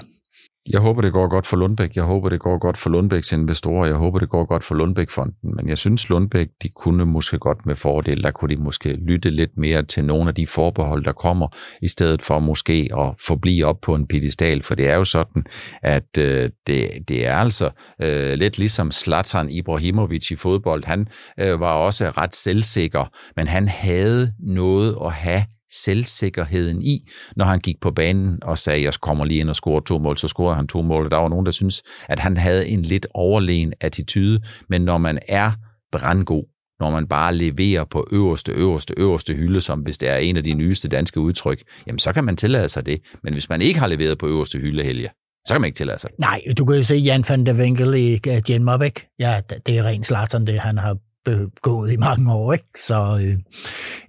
Jeg 0.69 0.81
håber, 0.81 1.01
det 1.01 1.13
går 1.13 1.29
godt 1.29 1.47
for 1.47 1.57
Lundbæk. 1.57 1.97
Jeg 1.97 2.05
håber, 2.05 2.29
det 2.29 2.41
går 2.41 2.59
godt 2.59 2.79
for 2.79 2.91
Lundbæks 2.91 3.33
investorer. 3.33 3.87
Jeg 3.87 3.95
håber, 3.95 4.19
det 4.19 4.29
går 4.29 4.45
godt 4.45 4.65
for 4.65 4.75
Lundbæk-fonden. 4.75 5.57
Men 5.57 5.69
jeg 5.69 5.79
synes, 5.79 6.09
Lundbæk, 6.09 6.49
de 6.63 6.69
kunne 6.69 7.07
måske 7.07 7.39
godt 7.39 7.67
med 7.67 7.77
fordel, 7.77 8.23
der 8.23 8.31
kunne 8.31 8.57
de 8.57 8.63
måske 8.63 8.93
lytte 8.93 9.31
lidt 9.31 9.57
mere 9.57 9.83
til 9.83 10.05
nogle 10.05 10.29
af 10.29 10.35
de 10.35 10.47
forbehold, 10.47 11.05
der 11.05 11.13
kommer, 11.13 11.49
i 11.83 11.89
stedet 11.89 12.23
for 12.23 12.39
måske 12.39 12.91
at 12.99 13.15
forblive 13.27 13.67
op 13.67 13.81
på 13.81 13.95
en 13.95 14.07
pedestal. 14.07 14.63
For 14.63 14.75
det 14.75 14.89
er 14.89 14.95
jo 14.95 15.05
sådan, 15.05 15.45
at 15.83 16.19
øh, 16.19 16.51
det, 16.67 16.91
det 17.09 17.27
er 17.27 17.37
altså 17.37 17.71
øh, 18.03 18.35
lidt 18.35 18.59
ligesom 18.59 18.93
Zlatan 18.93 19.51
Ibrahimovic 19.51 20.31
i 20.31 20.37
fodbold. 20.37 20.85
Han 20.85 21.09
øh, 21.41 21.61
var 21.61 21.73
også 21.73 22.11
ret 22.11 22.35
selvsikker, 22.35 23.11
men 23.37 23.47
han 23.47 23.69
havde 23.69 24.33
noget 24.39 24.97
at 25.05 25.13
have 25.13 25.45
selvsikkerheden 25.75 26.83
i, 26.83 26.99
når 27.37 27.45
han 27.45 27.61
gik 27.61 27.81
på 27.81 27.91
banen 27.91 28.39
og 28.43 28.59
sagde, 28.59 28.83
jeg 28.83 28.95
kommer 28.95 29.25
lige 29.25 29.41
ind 29.41 29.51
og 29.51 29.57
scorer 29.57 29.81
to 29.81 29.99
mål, 29.99 30.19
så 30.19 30.29
scorede 30.29 30.57
han 30.57 30.67
to 30.67 30.83
mål. 30.83 31.11
Der 31.11 31.17
var 31.17 31.29
nogen, 31.29 31.47
der 31.47 31.53
synes, 31.53 31.83
at 32.09 32.19
han 32.19 32.37
havde 32.37 32.69
en 32.69 32.83
lidt 32.83 33.07
overlegen 33.15 33.73
attitude, 33.81 34.41
men 34.69 34.83
når 34.83 34.99
man 34.99 35.19
er 35.29 35.53
brandgod, 35.93 36.45
når 36.81 36.91
man 36.91 37.09
bare 37.09 37.35
leverer 37.35 37.85
på 37.85 38.09
øverste, 38.13 38.53
øverste, 38.53 38.95
øverste 38.97 39.35
hylde, 39.35 39.61
som 39.61 39.81
hvis 39.81 39.99
det 39.99 40.09
er 40.09 40.17
en 40.17 40.37
af 40.37 40.45
de 40.45 40.55
nyeste 40.55 40.89
danske 40.89 41.21
udtryk, 41.21 41.63
jamen 41.87 41.99
så 41.99 42.13
kan 42.13 42.25
man 42.25 42.37
tillade 42.37 42.69
sig 42.69 42.87
det. 42.87 43.01
Men 43.23 43.33
hvis 43.33 43.49
man 43.49 43.63
ikke 43.63 43.81
har 43.81 43.87
leveret 43.87 44.19
på 44.19 44.27
øverste 44.27 44.59
hylde, 44.59 44.85
Helge, 44.85 45.09
så 45.47 45.55
kan 45.55 45.61
man 45.61 45.69
ikke 45.69 45.77
tillade 45.77 45.99
sig 45.99 46.11
det. 46.11 46.19
Nej, 46.19 46.43
du 46.59 46.65
kan 46.65 46.77
jo 46.77 46.83
se 46.83 46.95
Jan 46.95 47.25
van 47.29 47.47
der 47.47 47.55
Winkel 47.55 47.95
i 47.95 48.21
Jen 48.49 48.63
øh, 48.63 48.65
Mobæk. 48.65 49.07
Ja, 49.19 49.41
det 49.67 49.79
er 49.79 49.83
rent 49.83 50.07
Zlatan, 50.07 50.47
det 50.47 50.61
han 50.61 50.79
har 50.79 50.97
Øh, 51.29 51.49
begået 51.55 51.93
i 51.93 51.97
mange 51.97 52.33
år. 52.33 52.53
Ikke? 52.53 52.65
Så 52.87 53.19
øh, 53.23 53.39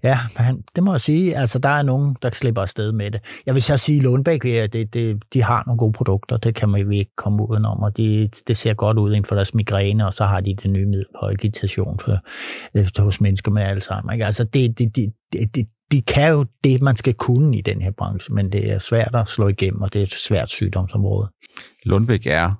ja, 0.03 0.17
han, 0.35 0.63
det 0.75 0.83
må 0.83 0.93
jeg 0.93 1.01
sige. 1.01 1.37
Altså, 1.37 1.59
der 1.59 1.69
er 1.69 1.81
nogen, 1.81 2.15
der 2.21 2.29
slipper 2.33 2.61
afsted 2.61 2.91
med 2.91 3.11
det. 3.11 3.21
Jeg 3.45 3.53
vil 3.53 3.63
så 3.63 3.77
sige, 3.77 4.01
Lundbæk, 4.01 4.45
ja, 4.45 4.67
det, 4.67 4.93
det, 4.93 5.23
de 5.33 5.43
har 5.43 5.63
nogle 5.65 5.79
gode 5.79 5.93
produkter. 5.93 6.37
Det 6.37 6.55
kan 6.55 6.69
man 6.69 6.93
ikke 6.93 7.15
komme 7.17 7.49
udenom. 7.49 7.83
Og 7.83 7.97
de, 7.97 8.29
det 8.47 8.57
ser 8.57 8.73
godt 8.73 8.97
ud 8.97 9.11
inden 9.11 9.25
for 9.25 9.35
deres 9.35 9.53
migræne, 9.53 10.07
og 10.07 10.13
så 10.13 10.25
har 10.25 10.41
de 10.41 10.55
det 10.55 10.71
nye 10.71 10.85
middel 10.85 11.05
på 11.19 11.25
agitation 11.25 11.99
for, 11.99 12.17
for, 12.95 13.01
hos 13.03 13.21
mennesker 13.21 13.51
med 13.51 13.63
Alzheimer. 13.63 14.11
Ikke? 14.11 14.25
Altså, 14.25 14.43
det, 14.43 14.79
det, 14.79 14.95
det, 14.95 15.13
det, 15.33 15.55
det, 15.55 15.67
de 15.91 16.01
kan 16.01 16.31
jo 16.31 16.45
det, 16.63 16.81
man 16.81 16.95
skal 16.95 17.13
kunne 17.13 17.57
i 17.57 17.61
den 17.61 17.81
her 17.81 17.91
branche, 17.91 18.33
men 18.33 18.51
det 18.51 18.71
er 18.71 18.79
svært 18.79 19.15
at 19.15 19.29
slå 19.29 19.47
igennem, 19.47 19.81
og 19.81 19.93
det 19.93 19.99
er 19.99 20.03
et 20.03 20.13
svært 20.13 20.49
sygdomsområde. 20.49 21.29
Lundbæk 21.85 22.27
er 22.27 22.51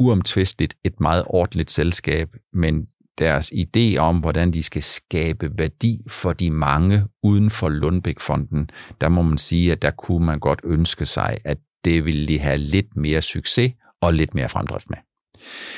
uomtvisteligt 0.00 0.74
et 0.84 1.00
meget 1.00 1.24
ordentligt 1.26 1.70
selskab, 1.70 2.28
men 2.54 2.86
deres 3.18 3.52
idé 3.52 3.96
om, 3.96 4.18
hvordan 4.18 4.50
de 4.50 4.62
skal 4.62 4.82
skabe 4.82 5.50
værdi 5.58 6.00
for 6.08 6.32
de 6.32 6.50
mange 6.50 7.04
uden 7.22 7.50
for 7.50 7.68
Lundbæk-fonden, 7.68 8.70
der 9.00 9.08
må 9.08 9.22
man 9.22 9.38
sige, 9.38 9.72
at 9.72 9.82
der 9.82 9.90
kunne 9.90 10.26
man 10.26 10.38
godt 10.38 10.60
ønske 10.64 11.06
sig, 11.06 11.38
at 11.44 11.58
det 11.84 12.04
ville 12.04 12.28
de 12.28 12.38
have 12.38 12.58
lidt 12.58 12.96
mere 12.96 13.22
succes 13.22 13.72
og 14.00 14.14
lidt 14.14 14.34
mere 14.34 14.48
fremdrift 14.48 14.90
med. 14.90 14.98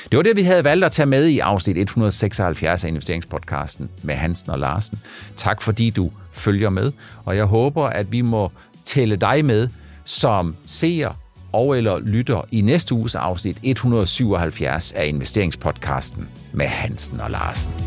Det 0.09 0.17
var 0.17 0.23
det, 0.23 0.35
vi 0.35 0.41
havde 0.41 0.63
valgt 0.63 0.85
at 0.85 0.91
tage 0.91 1.05
med 1.05 1.27
i 1.27 1.39
afsnit 1.39 1.77
176 1.77 2.83
af 2.83 2.87
investeringspodcasten 2.87 3.89
med 4.03 4.15
Hansen 4.15 4.51
og 4.51 4.59
Larsen. 4.59 4.99
Tak 5.37 5.61
fordi 5.61 5.89
du 5.89 6.11
følger 6.31 6.69
med, 6.69 6.91
og 7.25 7.37
jeg 7.37 7.45
håber, 7.45 7.83
at 7.83 8.11
vi 8.11 8.21
må 8.21 8.51
tælle 8.85 9.15
dig 9.15 9.45
med 9.45 9.69
som 10.05 10.55
seer 10.65 11.20
og 11.53 11.77
eller 11.77 11.99
lytter 11.99 12.41
i 12.51 12.61
næste 12.61 12.95
uges 12.95 13.15
afsnit 13.15 13.57
177 13.63 14.91
af 14.91 15.07
investeringspodcasten 15.07 16.29
med 16.53 16.65
Hansen 16.65 17.19
og 17.19 17.31
Larsen. 17.31 17.83